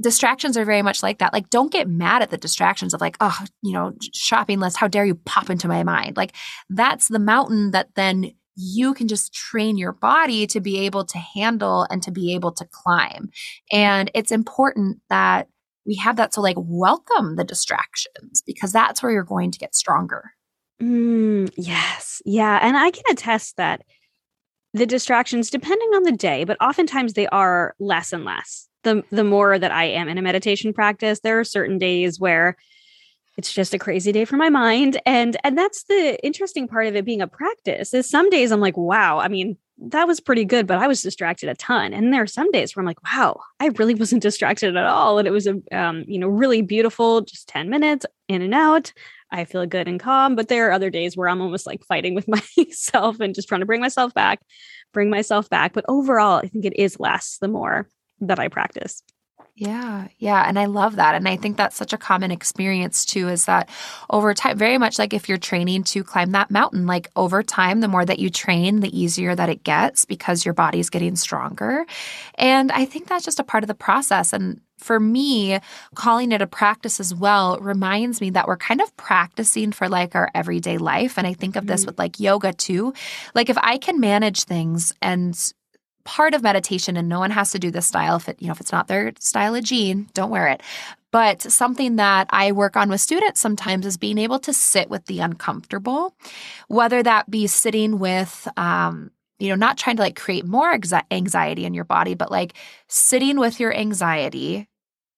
[0.00, 1.34] distractions are very much like that.
[1.34, 4.78] Like, don't get mad at the distractions of like, oh, you know, shopping list.
[4.78, 6.16] How dare you pop into my mind?
[6.16, 6.34] Like,
[6.70, 11.18] that's the mountain that then you can just train your body to be able to
[11.18, 13.28] handle and to be able to climb.
[13.70, 15.48] And it's important that
[15.86, 16.34] we have that.
[16.34, 20.32] So, like, welcome the distractions because that's where you're going to get stronger.
[20.82, 22.20] Mm, yes.
[22.24, 22.58] Yeah.
[22.60, 23.82] And I can attest that
[24.74, 28.68] the distractions, depending on the day, but oftentimes they are less and less.
[28.82, 32.56] The, the more that I am in a meditation practice, there are certain days where
[33.36, 36.96] it's just a crazy day for my mind and and that's the interesting part of
[36.96, 40.44] it being a practice is some days i'm like wow i mean that was pretty
[40.44, 41.92] good, but I was distracted a ton.
[41.92, 45.18] And there are some days where I'm like, wow, I really wasn't distracted at all.
[45.18, 48.92] And it was a, um, you know, really beautiful, just 10 minutes in and out.
[49.30, 50.34] I feel good and calm.
[50.36, 53.60] But there are other days where I'm almost like fighting with myself and just trying
[53.60, 54.40] to bring myself back,
[54.92, 55.72] bring myself back.
[55.72, 57.88] But overall, I think it is less the more
[58.20, 59.02] that I practice.
[59.58, 60.44] Yeah, yeah.
[60.46, 61.14] And I love that.
[61.14, 63.70] And I think that's such a common experience too is that
[64.10, 67.80] over time, very much like if you're training to climb that mountain, like over time,
[67.80, 71.86] the more that you train, the easier that it gets because your body's getting stronger.
[72.34, 74.34] And I think that's just a part of the process.
[74.34, 75.58] And for me,
[75.94, 80.14] calling it a practice as well reminds me that we're kind of practicing for like
[80.14, 81.16] our everyday life.
[81.16, 81.86] And I think of this mm-hmm.
[81.86, 82.92] with like yoga too.
[83.34, 85.34] Like if I can manage things and
[86.06, 88.16] part of meditation and no one has to do this style.
[88.16, 90.62] If it you know if it's not their style of jean don't wear it.
[91.12, 95.06] But something that i work on with students sometimes is being able to sit with
[95.06, 96.14] the uncomfortable
[96.68, 100.78] whether that be sitting with um, you know not trying to like create more
[101.10, 102.54] anxiety in your body but like
[102.88, 104.68] sitting with your anxiety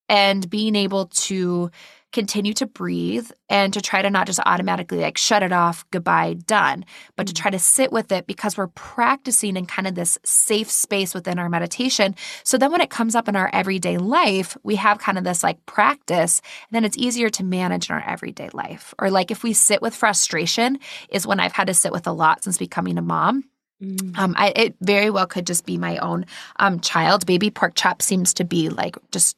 [0.08, 1.70] and being able to
[2.12, 6.34] continue to breathe and to try to not just automatically like shut it off, goodbye,
[6.46, 6.84] done,
[7.16, 7.36] but to mm.
[7.36, 11.38] try to sit with it because we're practicing in kind of this safe space within
[11.38, 12.14] our meditation.
[12.44, 15.42] So then when it comes up in our everyday life, we have kind of this
[15.42, 18.94] like practice, and then it's easier to manage in our everyday life.
[18.98, 20.78] Or like if we sit with frustration,
[21.10, 23.44] is when I've had to sit with a lot since becoming a mom.
[23.82, 24.18] Mm.
[24.18, 27.26] Um, I, it very well could just be my own um, child.
[27.26, 29.36] Baby pork chop seems to be like just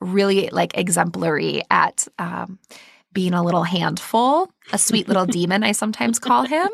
[0.00, 2.58] really like exemplary at um,
[3.12, 6.68] being a little handful, a sweet little demon, I sometimes call him.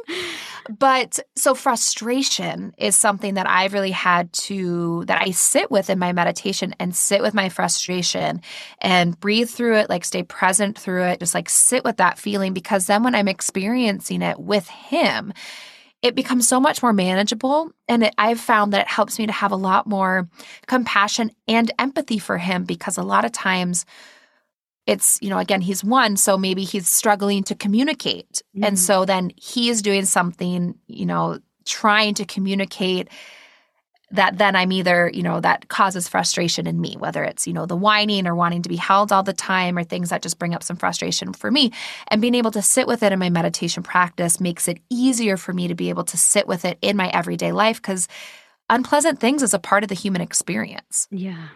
[0.79, 5.99] But so frustration is something that I've really had to, that I sit with in
[5.99, 8.41] my meditation and sit with my frustration
[8.81, 12.55] and breathe through it, like stay present through it, just like sit with that feeling.
[12.55, 15.35] Because then when I'm experiencing it with him,
[16.05, 17.73] it becomes so much more manageable.
[17.89, 20.29] And it, I've found that it helps me to have a lot more
[20.67, 23.87] compassion and empathy for him because a lot of times
[24.87, 28.43] it's, you know, again, he's one, so maybe he's struggling to communicate.
[28.55, 28.65] Mm-hmm.
[28.65, 33.09] And so then he is doing something, you know, trying to communicate
[34.15, 37.67] that then I'm either, you know, that causes frustration in me, whether it's, you know,
[37.67, 40.55] the whining or wanting to be held all the time or things that just bring
[40.55, 41.73] up some frustration for me.
[42.09, 45.53] And being able to sit with it in my meditation practice makes it easier for
[45.53, 48.09] me to be able to sit with it in my everyday life because
[48.71, 51.09] unpleasant things is a part of the human experience.
[51.11, 51.49] Yeah.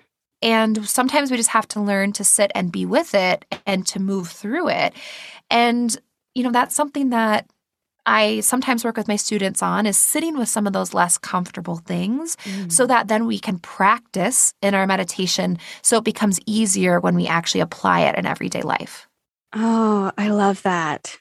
[0.42, 4.00] And sometimes we just have to learn to sit and be with it and to
[4.00, 4.94] move through it.
[5.50, 5.96] And,
[6.34, 7.48] you know, that's something that
[8.09, 11.76] I sometimes work with my students on is sitting with some of those less comfortable
[11.76, 12.72] things mm.
[12.72, 17.26] so that then we can practice in our meditation so it becomes easier when we
[17.26, 19.06] actually apply it in everyday life.
[19.54, 21.18] Oh, I love that.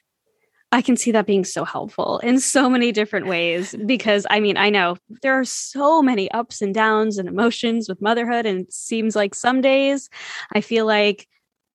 [0.71, 4.57] I can see that being so helpful in so many different ways because I mean,
[4.57, 8.45] I know there are so many ups and downs and emotions with motherhood.
[8.45, 10.09] And it seems like some days
[10.53, 11.27] I feel like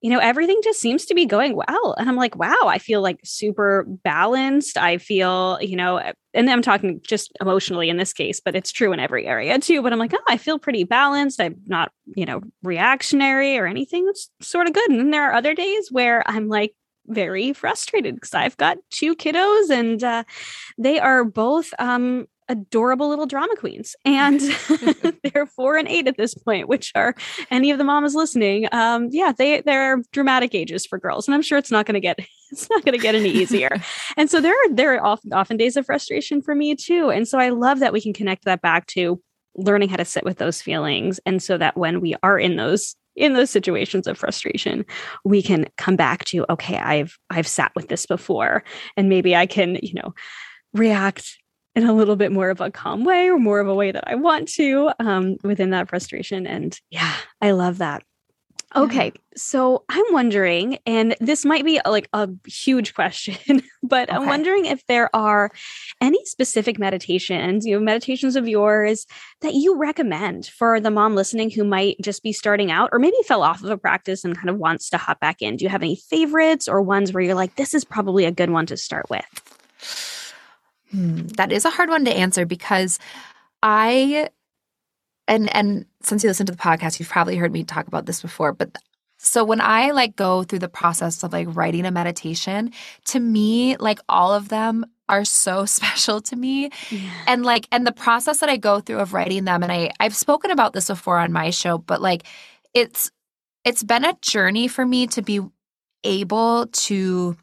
[0.03, 1.95] you know, everything just seems to be going well.
[1.97, 4.77] And I'm like, wow, I feel like super balanced.
[4.77, 6.03] I feel, you know,
[6.35, 9.81] and I'm talking just emotionally in this case, but it's true in every area too.
[9.81, 11.41] But I'm like, oh, I feel pretty balanced.
[11.41, 14.05] I'm not, you know, reactionary or anything.
[14.09, 14.91] It's sort of good.
[14.91, 16.75] And then there are other days where I'm like,
[17.09, 20.23] very frustrated because I've got two kiddos and uh,
[20.79, 23.97] they are both um, adorable little drama queens.
[24.05, 24.41] And
[25.25, 27.15] they're four and eight at this point which are
[27.51, 31.43] any of the mamas listening um yeah they they're dramatic ages for girls and i'm
[31.43, 32.19] sure it's not going to get
[32.53, 33.81] it's not going to get any easier.
[34.17, 37.27] And so there are there are often, often days of frustration for me too and
[37.27, 39.21] so i love that we can connect that back to
[39.57, 42.97] learning how to sit with those feelings and so that when we are in those
[43.15, 44.85] in those situations of frustration
[45.25, 48.65] we can come back to okay i've i've sat with this before
[48.97, 50.15] and maybe i can you know
[50.73, 51.39] react
[51.75, 54.05] in a little bit more of a calm way or more of a way that
[54.07, 56.47] I want to um, within that frustration.
[56.47, 58.03] And yeah, I love that.
[58.75, 64.17] Okay, so I'm wondering, and this might be like a huge question, but okay.
[64.17, 65.51] I'm wondering if there are
[66.01, 69.07] any specific meditations, you know, meditations of yours
[69.43, 73.17] that you recommend for the mom listening who might just be starting out or maybe
[73.27, 75.57] fell off of a practice and kind of wants to hop back in.
[75.57, 78.51] Do you have any favorites or ones where you're like, this is probably a good
[78.51, 80.22] one to start with?
[80.93, 82.99] Hmm, that is a hard one to answer because
[83.63, 84.29] I
[85.27, 88.23] and and since you listen to the podcast, you've probably heard me talk about this
[88.23, 88.77] before, but
[89.19, 92.73] so when I like go through the process of like writing a meditation,
[93.07, 96.71] to me, like all of them are so special to me.
[96.91, 97.11] Yeah.
[97.27, 100.17] And like and the process that I go through of writing them and I I've
[100.17, 102.25] spoken about this before on my show, but like
[102.75, 103.11] it's
[103.65, 105.41] it's been a journey for me to be
[106.05, 107.37] able to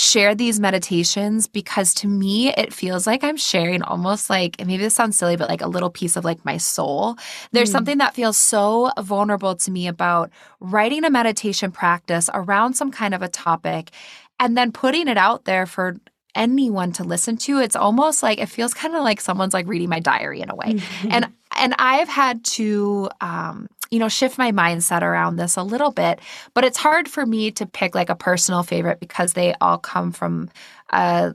[0.00, 4.94] share these meditations because to me it feels like I'm sharing almost like maybe this
[4.94, 7.18] sounds silly but like a little piece of like my soul.
[7.52, 7.72] There's mm.
[7.72, 13.12] something that feels so vulnerable to me about writing a meditation practice around some kind
[13.12, 13.90] of a topic
[14.38, 15.98] and then putting it out there for
[16.34, 19.88] anyone to listen to it's almost like it feels kind of like someone's like reading
[19.88, 21.08] my diary in a way mm-hmm.
[21.10, 21.26] and
[21.58, 26.20] and i've had to um you know, shift my mindset around this a little bit.
[26.54, 30.12] But it's hard for me to pick like a personal favorite because they all come
[30.12, 30.48] from
[30.90, 31.34] a,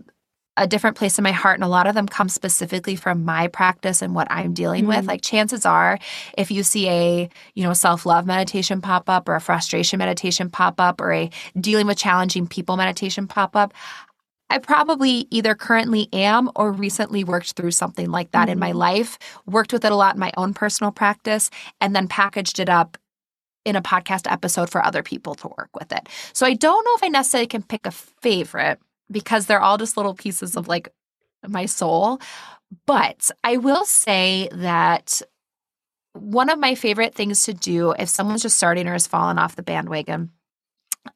[0.58, 1.58] a different place in my heart.
[1.58, 4.98] And a lot of them come specifically from my practice and what I'm dealing mm-hmm.
[4.98, 5.06] with.
[5.06, 6.00] Like chances are,
[6.38, 10.80] if you see a, you know, self-love meditation pop up or a frustration meditation pop
[10.80, 11.30] up or a
[11.60, 13.74] dealing with challenging people meditation pop up,
[14.50, 18.54] I probably either currently am or recently worked through something like that mm-hmm.
[18.54, 18.80] in my mm-hmm.
[18.80, 21.50] life, worked with it a lot in my own personal practice,
[21.82, 22.98] and then packaged it up
[23.66, 26.08] in a podcast episode for other people to work with it.
[26.34, 28.80] So I don't know if I necessarily can pick a favorite
[29.10, 30.90] because they're all just little pieces of like
[31.48, 32.20] my soul.
[32.86, 35.22] But I will say that
[36.14, 39.56] one of my favorite things to do if someone's just starting or has fallen off
[39.56, 40.32] the bandwagon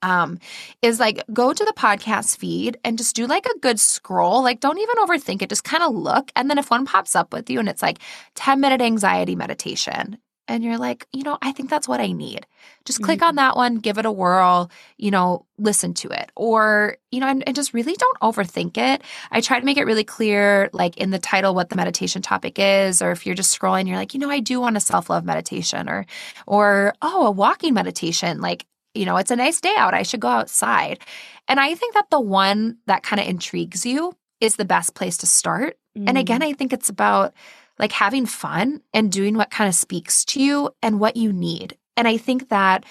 [0.02, 0.40] um
[0.82, 4.44] is like go to the podcast feed and just do like a good scroll.
[4.44, 5.50] Like don't even overthink it.
[5.50, 8.00] Just kind of look and then if one pops up with you and it's like
[8.36, 10.18] 10 minute anxiety meditation
[10.48, 12.46] and you're like you know i think that's what i need
[12.84, 13.28] just click mm-hmm.
[13.28, 16.32] on that one give it a whirl you know listen to it.
[16.36, 19.04] Or you know and, and just really don't overthink it.
[19.32, 22.58] I try to make it really clear like in the title what the meditation topic
[22.58, 25.26] is or if you're just scrolling you're like you know i do want a self-love
[25.26, 26.06] meditation or
[26.48, 29.94] or oh a walking meditation like you know, it's a nice day out.
[29.94, 31.00] I should go outside.
[31.48, 35.18] And I think that the one that kind of intrigues you is the best place
[35.18, 35.78] to start.
[35.98, 36.10] Mm.
[36.10, 37.34] And again, I think it's about
[37.78, 41.78] like having fun and doing what kind of speaks to you and what you need.
[41.96, 42.86] And I think that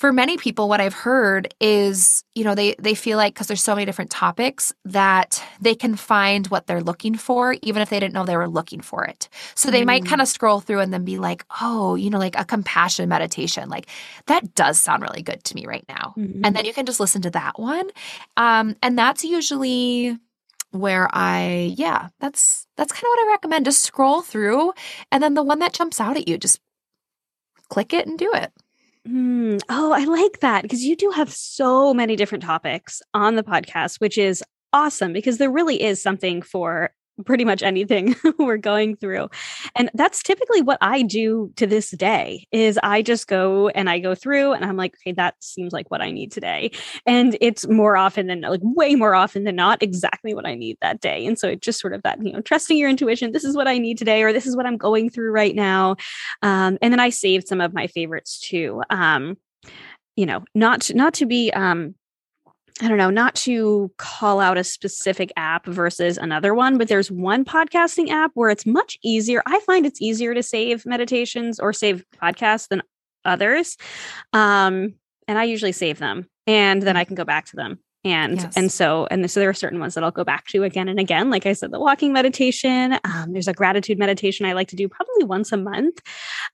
[0.00, 3.62] for many people what i've heard is you know they they feel like because there's
[3.62, 8.00] so many different topics that they can find what they're looking for even if they
[8.00, 9.86] didn't know they were looking for it so they mm.
[9.86, 13.10] might kind of scroll through and then be like oh you know like a compassion
[13.10, 13.86] meditation like
[14.24, 16.44] that does sound really good to me right now mm-hmm.
[16.44, 17.88] and then you can just listen to that one
[18.38, 20.16] um, and that's usually
[20.70, 23.64] where I, yeah, that's that's kind of what I recommend.
[23.64, 24.72] Just scroll through,
[25.10, 26.60] and then the one that jumps out at you, just
[27.68, 28.52] click it and do it.
[29.08, 29.60] Mm.
[29.68, 34.00] Oh, I like that because you do have so many different topics on the podcast,
[34.00, 34.42] which is
[34.72, 36.92] awesome because there really is something for
[37.24, 39.28] pretty much anything we're going through.
[39.74, 43.98] And that's typically what i do to this day is i just go and i
[43.98, 46.70] go through and i'm like okay that seems like what i need today.
[47.06, 50.78] And it's more often than like way more often than not exactly what i need
[50.80, 51.26] that day.
[51.26, 53.68] And so it just sort of that you know trusting your intuition this is what
[53.68, 55.96] i need today or this is what i'm going through right now.
[56.42, 58.82] Um, and then i saved some of my favorites too.
[58.90, 59.36] Um,
[60.16, 61.94] you know not not to be um
[62.82, 67.10] I don't know, not to call out a specific app versus another one, but there's
[67.10, 69.42] one podcasting app where it's much easier.
[69.46, 72.82] I find it's easier to save meditations or save podcasts than
[73.24, 73.76] others.
[74.32, 74.94] Um,
[75.28, 77.78] and I usually save them and then I can go back to them.
[78.02, 78.56] And yes.
[78.56, 80.98] and so and so there are certain ones that I'll go back to again and
[80.98, 81.28] again.
[81.28, 82.98] Like I said, the walking meditation.
[83.04, 86.00] Um, there's a gratitude meditation I like to do probably once a month.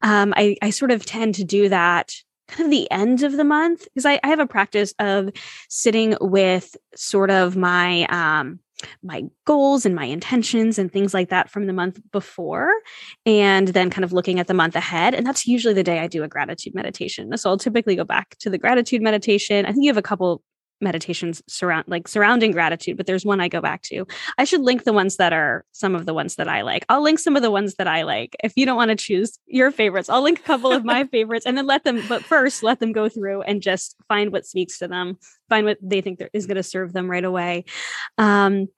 [0.03, 2.13] Um, I I sort of tend to do that
[2.49, 5.31] kind of the end of the month because I, I, have a practice of
[5.69, 8.61] sitting with sort of my um
[9.03, 12.71] my goals and my intentions and things like that from the month before
[13.25, 16.07] and then kind of looking at the month ahead and that's usually the day I
[16.07, 17.37] do a gratitude meditation.
[17.39, 19.65] So I'll typically go back to the gratitude meditation.
[19.65, 20.43] I think you have a couple
[20.81, 24.07] meditations surround like surrounding gratitude but there's one i go back to.
[24.39, 26.85] I should link the ones that are some of the ones that i like.
[26.89, 28.37] I'll link some of the ones that i like.
[28.43, 31.47] If you don't want to choose your favorites i'll link a couple of my favorites
[31.47, 34.79] and then let them but first let them go through and just find what speaks
[34.79, 35.19] to them
[35.49, 37.65] find what they think is going to serve them right away.
[38.19, 38.69] Um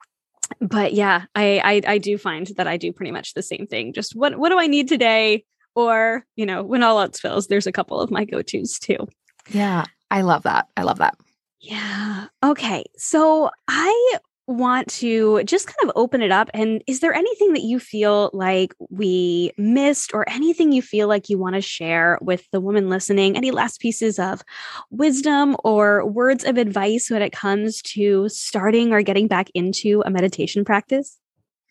[0.61, 3.93] but yeah I, I i do find that i do pretty much the same thing.
[3.93, 5.45] Just what what do i need today?
[5.75, 9.09] Or you know when all else fails there's a couple of my go-to's too.
[9.51, 10.69] Yeah i love that.
[10.77, 11.17] I love that
[11.61, 12.27] yeah.
[12.45, 12.85] Okay.
[12.97, 16.49] So I want to just kind of open it up.
[16.55, 21.29] And is there anything that you feel like we missed or anything you feel like
[21.29, 23.37] you want to share with the woman listening?
[23.37, 24.43] Any last pieces of
[24.91, 30.11] wisdom or words of advice when it comes to starting or getting back into a
[30.11, 31.19] meditation practice?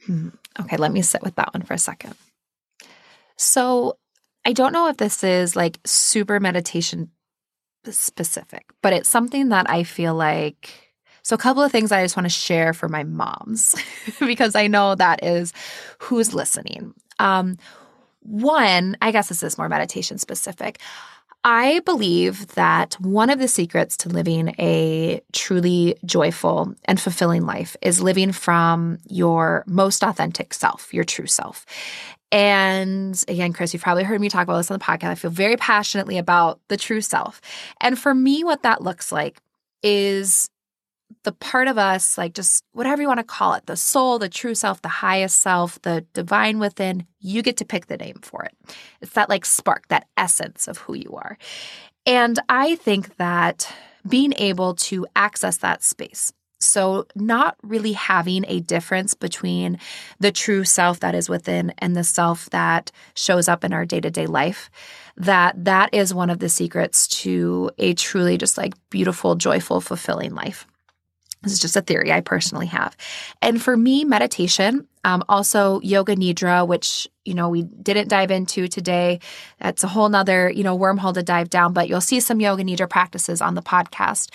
[0.05, 0.29] Hmm.
[0.59, 0.77] Okay.
[0.77, 2.13] Let me sit with that one for a second.
[3.37, 3.97] So,
[4.45, 7.11] I don't know if this is like super meditation
[7.89, 10.69] specific, but it's something that I feel like.
[11.23, 13.75] So, a couple of things I just want to share for my moms
[14.19, 15.53] because I know that is
[15.99, 16.93] who's listening.
[17.19, 17.57] Um,
[18.21, 20.79] one, I guess this is more meditation specific.
[21.43, 27.77] I believe that one of the secrets to living a truly joyful and fulfilling life
[27.81, 31.65] is living from your most authentic self, your true self.
[32.31, 35.09] And again, Kris, you've probably heard me talk about this on the podcast.
[35.09, 37.39] I feel very passionately about the true self.
[37.79, 39.41] And for me, what that looks like
[39.81, 40.49] is
[41.23, 44.29] the part of us, like just whatever you want to call it, the soul, the
[44.29, 48.43] true self, the highest self, the divine within, you get to pick the name for
[48.43, 48.53] it.
[49.01, 51.37] It's that like spark, that essence of who you are.
[52.05, 53.73] And I think that
[54.07, 59.77] being able to access that space, so, not really having a difference between
[60.19, 63.99] the true self that is within and the self that shows up in our day
[64.01, 64.69] to day life,
[65.17, 70.33] that that is one of the secrets to a truly just like beautiful, joyful, fulfilling
[70.33, 70.65] life.
[71.43, 72.97] This is just a theory I personally have.
[73.41, 78.67] And for me, meditation, um, also yoga nidra, which you know we didn't dive into
[78.67, 79.19] today.
[79.59, 81.73] That's a whole nother you know wormhole to dive down.
[81.73, 84.31] But you'll see some yoga nidra practices on the podcast.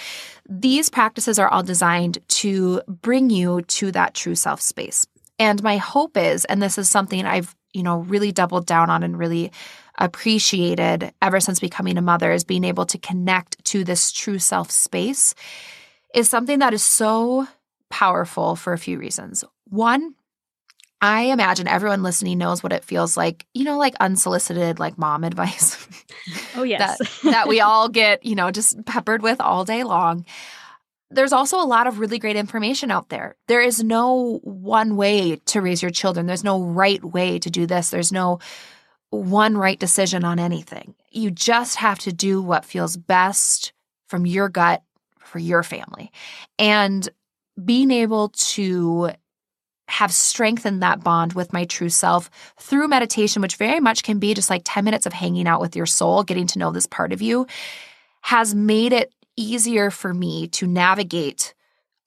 [0.48, 5.06] These practices are all designed to bring you to that true self space.
[5.38, 9.02] And my hope is, and this is something I've you know really doubled down on
[9.02, 9.50] and really
[9.98, 14.70] appreciated ever since becoming a mother, is being able to connect to this true self
[14.70, 15.34] space
[16.14, 17.46] is something that is so
[17.90, 19.44] powerful for a few reasons.
[19.68, 20.14] One,
[21.00, 25.24] I imagine everyone listening knows what it feels like, you know, like unsolicited, like mom
[25.24, 25.86] advice.
[26.54, 26.98] Oh, yes.
[26.98, 30.24] that, that we all get, you know, just peppered with all day long.
[31.10, 33.36] There's also a lot of really great information out there.
[33.48, 37.66] There is no one way to raise your children, there's no right way to do
[37.66, 37.90] this.
[37.90, 38.38] There's no
[39.10, 40.94] one right decision on anything.
[41.10, 43.72] You just have to do what feels best
[44.06, 44.82] from your gut
[45.32, 46.12] for your family.
[46.58, 47.08] And
[47.62, 49.10] being able to
[49.88, 54.34] have strengthened that bond with my true self through meditation, which very much can be
[54.34, 57.12] just like 10 minutes of hanging out with your soul, getting to know this part
[57.12, 57.46] of you,
[58.20, 61.54] has made it easier for me to navigate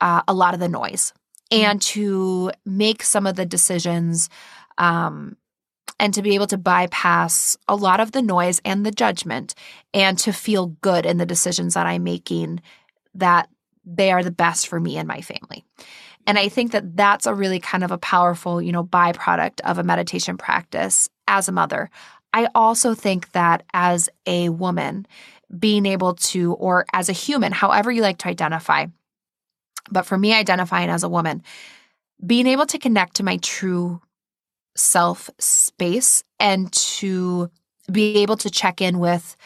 [0.02, 1.14] uh, a lot of the noise
[1.52, 1.58] mm.
[1.58, 4.30] and to make some of the decisions
[4.78, 5.36] um,
[6.00, 9.56] and to be able to bypass a lot of the noise and the judgment
[9.94, 12.62] and to feel good in the decisions that I'm making
[13.16, 13.50] that
[13.86, 15.64] they are the best for me and my family.
[16.28, 19.78] And I think that that's a really kind of a powerful, you know, byproduct of
[19.78, 21.90] a meditation practice as a mother.
[22.34, 25.06] I also think that as a woman,
[25.58, 28.88] being able to, or as a human, however you like to identify,
[29.92, 31.44] but for me, identifying as a woman,
[32.26, 34.02] being able to connect to my true
[34.76, 37.50] self space and to
[37.92, 39.38] be able to check in with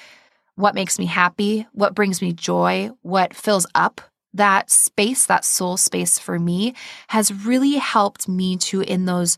[0.59, 4.01] what makes me happy, what brings me joy, what fills up
[4.33, 6.73] that space, that soul space for me
[7.07, 9.37] has really helped me to, in those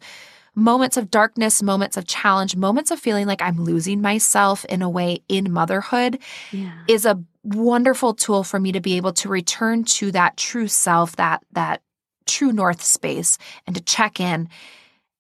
[0.56, 4.90] moments of darkness, moments of challenge, moments of feeling like I'm losing myself in a
[4.90, 6.18] way in motherhood,
[6.52, 6.74] yeah.
[6.88, 11.16] is a wonderful tool for me to be able to return to that true self,
[11.18, 11.82] that that
[12.26, 14.50] true north space and to check in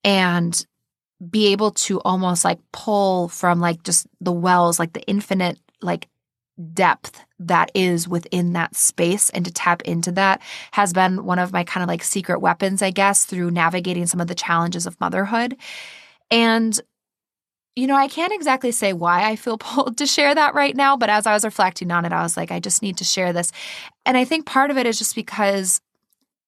[0.03, 0.65] and
[1.29, 6.07] be able to almost like pull from like just the wells, like the infinite like
[6.73, 10.41] depth that is within that space and to tap into that
[10.73, 14.21] has been one of my kind of like secret weapons, I guess, through navigating some
[14.21, 15.57] of the challenges of motherhood.
[16.29, 16.79] And
[17.77, 20.97] you know, I can't exactly say why I feel pulled to share that right now,
[20.97, 23.33] but as I was reflecting on it, I was like, I just need to share
[23.33, 23.51] this.
[24.05, 25.81] And I think part of it is just because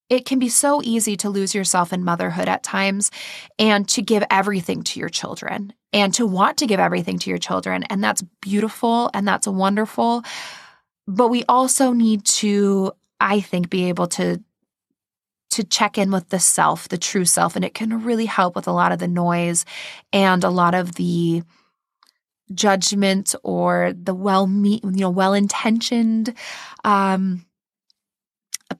[0.08, 3.10] it can be so easy to lose yourself in motherhood at times
[3.58, 7.38] and to give everything to your children and to want to give everything to your
[7.38, 7.84] children.
[7.84, 10.22] And that's beautiful and that's wonderful.
[11.06, 14.42] But we also need to, I think, be able to
[15.50, 18.66] to check in with the self, the true self, and it can really help with
[18.66, 19.64] a lot of the noise
[20.12, 21.44] and a lot of the
[22.52, 26.34] judgment or the well you know well intentioned
[26.84, 27.44] um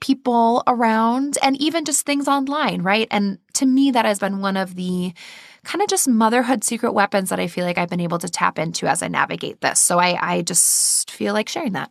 [0.00, 3.08] people around and even just things online, right?
[3.10, 5.12] And to me, that has been one of the
[5.64, 8.58] kind of just motherhood secret weapons that I feel like I've been able to tap
[8.58, 9.80] into as I navigate this.
[9.80, 11.90] So I, I just feel like sharing that.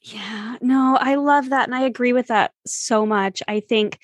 [0.00, 1.68] Yeah, no, I love that.
[1.68, 3.42] And I agree with that so much.
[3.46, 3.98] I think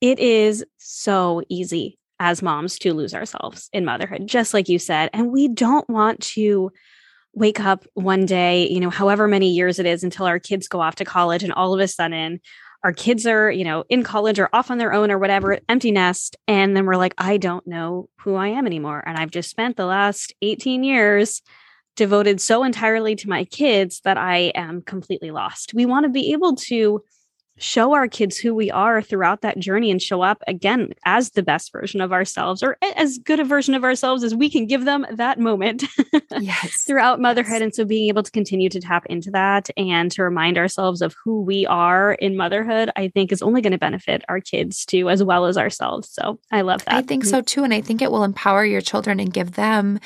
[0.00, 5.10] it is so easy as moms to lose ourselves in motherhood, just like you said.
[5.12, 6.72] And we don't want to
[7.34, 10.80] wake up one day, you know, however many years it is until our kids go
[10.80, 12.40] off to college and all of a sudden
[12.84, 15.90] our kids are, you know, in college or off on their own or whatever, empty
[15.90, 16.36] nest.
[16.46, 19.02] And then we're like, I don't know who I am anymore.
[19.06, 21.40] And I've just spent the last 18 years
[21.96, 25.72] devoted so entirely to my kids that I am completely lost.
[25.72, 27.02] We want to be able to
[27.58, 31.42] show our kids who we are throughout that journey and show up again as the
[31.42, 34.84] best version of ourselves or as good a version of ourselves as we can give
[34.84, 35.84] them that moment
[36.40, 36.82] yes.
[36.82, 37.54] throughout motherhood.
[37.54, 37.62] Yes.
[37.62, 41.14] and so being able to continue to tap into that and to remind ourselves of
[41.22, 45.08] who we are in motherhood i think is only going to benefit our kids too
[45.08, 46.10] as well as ourselves.
[46.10, 46.94] So i love that.
[46.94, 47.30] i think mm-hmm.
[47.30, 50.00] so too and i think it will empower your children and give them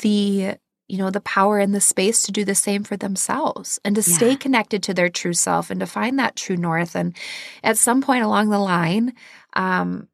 [0.00, 0.54] the
[0.90, 4.00] you know, the power and the space to do the same for themselves and to
[4.00, 4.16] yeah.
[4.16, 6.96] stay connected to their true self and to find that true north.
[6.96, 7.16] And
[7.62, 9.14] at some point along the line,
[9.54, 10.08] um,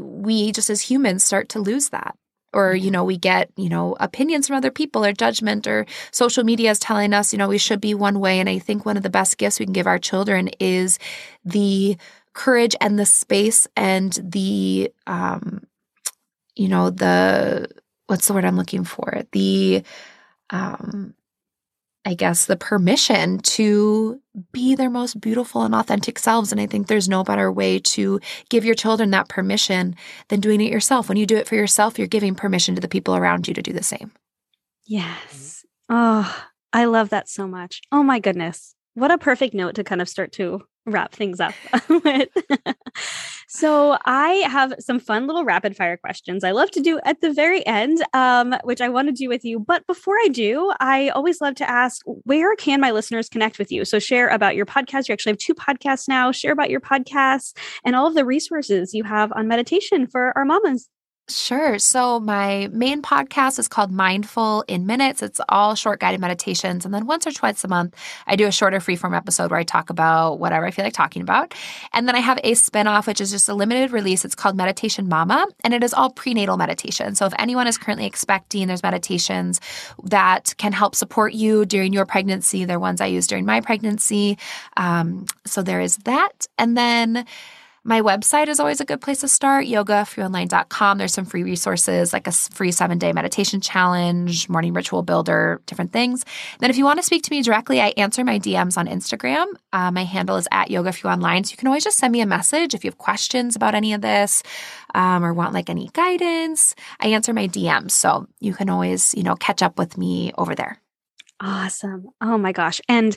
[0.00, 2.16] we just as humans start to lose that.
[2.54, 6.44] Or, you know, we get, you know, opinions from other people or judgment or social
[6.44, 8.40] media is telling us, you know, we should be one way.
[8.40, 10.98] And I think one of the best gifts we can give our children is
[11.44, 11.96] the
[12.32, 15.64] courage and the space and the, um,
[16.54, 17.68] you know, the,
[18.06, 19.22] what's the word I'm looking for?
[19.32, 19.82] The,
[20.50, 21.14] um,
[22.04, 24.20] I guess, the permission to
[24.52, 26.52] be their most beautiful and authentic selves.
[26.52, 28.20] And I think there's no better way to
[28.50, 29.96] give your children that permission
[30.28, 31.08] than doing it yourself.
[31.08, 33.62] When you do it for yourself, you're giving permission to the people around you to
[33.62, 34.12] do the same.
[34.84, 35.64] Yes.
[35.88, 37.80] Oh, I love that so much.
[37.90, 38.74] Oh my goodness.
[38.92, 41.54] What a perfect note to kind of start to wrap things up
[41.88, 42.28] with.
[43.48, 47.32] so I have some fun little rapid fire questions I love to do at the
[47.32, 49.58] very end, um, which I want to do with you.
[49.58, 53.72] But before I do, I always love to ask, where can my listeners connect with
[53.72, 53.84] you?
[53.84, 55.08] So share about your podcast.
[55.08, 56.32] You actually have two podcasts now.
[56.32, 60.44] Share about your podcasts and all of the resources you have on meditation for our
[60.44, 60.88] mamas.
[61.26, 61.78] Sure.
[61.78, 65.22] So, my main podcast is called Mindful in Minutes.
[65.22, 66.84] It's all short guided meditations.
[66.84, 67.96] And then once or twice a month,
[68.26, 71.22] I do a shorter freeform episode where I talk about whatever I feel like talking
[71.22, 71.54] about.
[71.94, 74.26] And then I have a spinoff, which is just a limited release.
[74.26, 77.14] It's called Meditation Mama, and it is all prenatal meditation.
[77.14, 79.62] So, if anyone is currently expecting, there's meditations
[80.02, 82.66] that can help support you during your pregnancy.
[82.66, 84.36] They're ones I use during my pregnancy.
[84.76, 86.46] Um, so, there is that.
[86.58, 87.24] And then
[87.84, 90.96] my website is always a good place to start, yogafreeonline.com.
[90.96, 95.92] There's some free resources like a free seven day meditation challenge, morning ritual builder, different
[95.92, 96.24] things.
[96.60, 99.46] Then, if you want to speak to me directly, I answer my DMs on Instagram.
[99.72, 101.44] Uh, my handle is at yogafreeonline.
[101.44, 103.92] So you can always just send me a message if you have questions about any
[103.92, 104.42] of this
[104.94, 106.74] um, or want like any guidance.
[107.00, 107.90] I answer my DMs.
[107.90, 110.80] So you can always, you know, catch up with me over there.
[111.40, 112.08] Awesome.
[112.22, 112.80] Oh my gosh.
[112.88, 113.14] And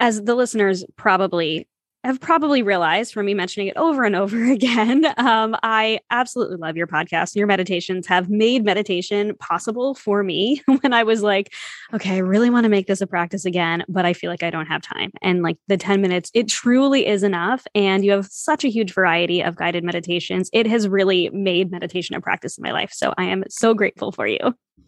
[0.00, 1.68] as the listeners probably
[2.06, 6.76] have probably realized from me mentioning it over and over again, um, I absolutely love
[6.76, 7.34] your podcast.
[7.36, 11.52] Your meditations have made meditation possible for me when I was like,
[11.92, 14.50] okay, I really want to make this a practice again, but I feel like I
[14.50, 15.10] don't have time.
[15.22, 17.66] And like the 10 minutes, it truly is enough.
[17.74, 20.48] And you have such a huge variety of guided meditations.
[20.52, 22.92] It has really made meditation a practice in my life.
[22.92, 24.38] So I am so grateful for you.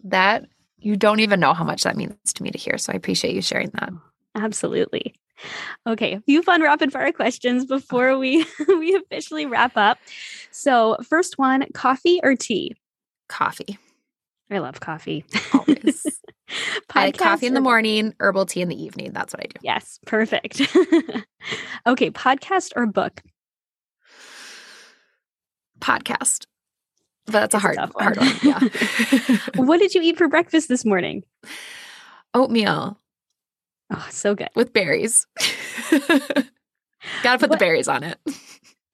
[0.04, 0.46] That
[0.78, 2.78] you don't even know how much that means to me to hear.
[2.78, 3.90] So I appreciate you sharing that.
[4.36, 5.14] Absolutely.
[5.86, 9.98] Okay, a few fun rapid fire questions before we we officially wrap up.
[10.50, 12.76] So, first one, coffee or tea?
[13.28, 13.78] Coffee.
[14.50, 15.24] I love coffee.
[15.52, 16.06] Always.
[16.94, 19.12] I like coffee in the morning, herbal tea in the evening.
[19.12, 19.60] That's what I do.
[19.62, 20.60] Yes, perfect.
[21.86, 23.22] okay, podcast or book?
[25.80, 26.46] Podcast.
[27.26, 28.34] But that's a hard, a hard one.
[28.42, 28.60] Yeah.
[29.56, 31.24] what did you eat for breakfast this morning?
[32.32, 32.98] Oatmeal.
[33.90, 34.50] Oh, so good.
[34.54, 35.26] With berries.
[35.90, 37.50] Gotta put what?
[37.50, 38.18] the berries on it.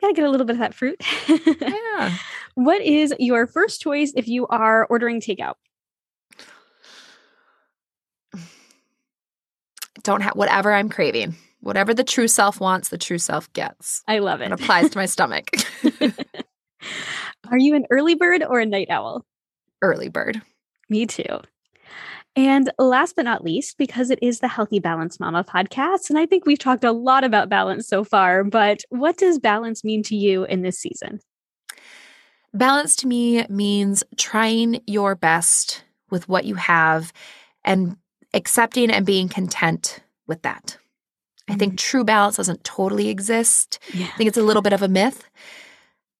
[0.01, 1.01] Gotta get a little bit of that fruit.
[1.29, 2.17] yeah.
[2.55, 5.55] What is your first choice if you are ordering takeout?
[10.03, 11.35] Don't have whatever I'm craving.
[11.61, 14.03] Whatever the true self wants, the true self gets.
[14.07, 14.47] I love it.
[14.47, 15.51] It applies to my stomach.
[17.51, 19.25] Are you an early bird or a night owl?
[19.81, 20.43] Early bird.
[20.91, 21.41] Me too.
[22.37, 26.27] And last but not least, because it is the Healthy Balance Mama podcast, and I
[26.27, 30.17] think we've talked a lot about balance so far, but what does balance mean to
[30.17, 31.21] you in this season?
[32.53, 37.13] Balance to me means trying your best with what you have
[37.65, 37.97] and
[38.33, 40.77] accepting and being content with that.
[41.49, 41.79] I think mm.
[41.79, 43.79] true balance doesn't totally exist.
[43.93, 44.07] Yeah.
[44.07, 45.29] I think it's a little bit of a myth.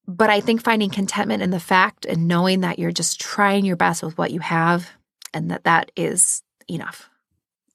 [0.07, 3.77] But I think finding contentment in the fact and knowing that you're just trying your
[3.77, 4.91] best with what you have
[5.35, 7.11] and that that is enough.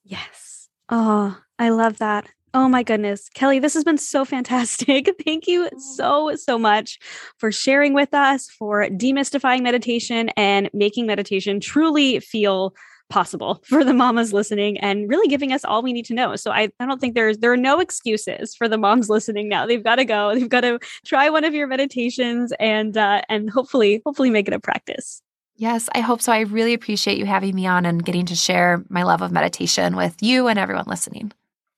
[0.02, 0.68] Yes.
[0.88, 2.28] Oh, I love that.
[2.52, 3.28] Oh my goodness.
[3.28, 5.08] Kelly, this has been so fantastic.
[5.24, 6.98] Thank you so, so much
[7.38, 12.74] for sharing with us, for demystifying meditation and making meditation truly feel
[13.08, 16.34] possible for the mamas listening and really giving us all we need to know.
[16.34, 19.66] So I, I don't think there's there are no excuses for the moms listening now.
[19.66, 20.34] They've got to go.
[20.34, 24.54] They've got to try one of your meditations and uh, and hopefully hopefully make it
[24.54, 25.22] a practice.
[25.60, 26.32] Yes, I hope so.
[26.32, 29.94] I really appreciate you having me on and getting to share my love of meditation
[29.94, 31.32] with you and everyone listening.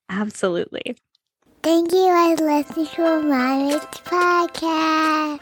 [0.09, 0.97] Absolutely.
[1.65, 5.41] Thank you for listening to my podcast.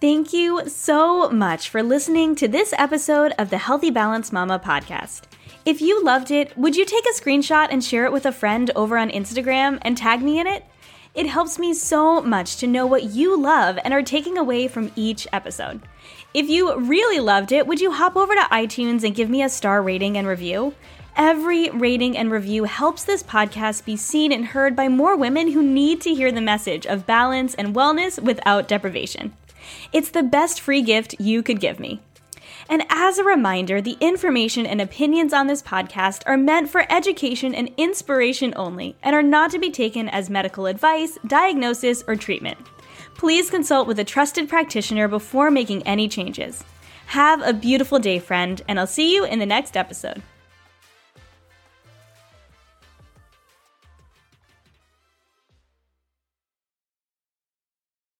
[0.00, 5.24] Thank you so much for listening to this episode of the Healthy Balance Mama podcast.
[5.66, 8.70] If you loved it, would you take a screenshot and share it with a friend
[8.74, 10.64] over on Instagram and tag me in it?
[11.12, 14.92] It helps me so much to know what you love and are taking away from
[14.94, 15.82] each episode.
[16.32, 19.48] If you really loved it, would you hop over to iTunes and give me a
[19.48, 20.74] star rating and review?
[21.16, 25.60] Every rating and review helps this podcast be seen and heard by more women who
[25.60, 29.32] need to hear the message of balance and wellness without deprivation.
[29.92, 32.00] It's the best free gift you could give me.
[32.68, 37.56] And as a reminder, the information and opinions on this podcast are meant for education
[37.56, 42.58] and inspiration only and are not to be taken as medical advice, diagnosis, or treatment.
[43.20, 46.64] Please consult with a trusted practitioner before making any changes.
[47.08, 50.22] Have a beautiful day, friend, and I'll see you in the next episode.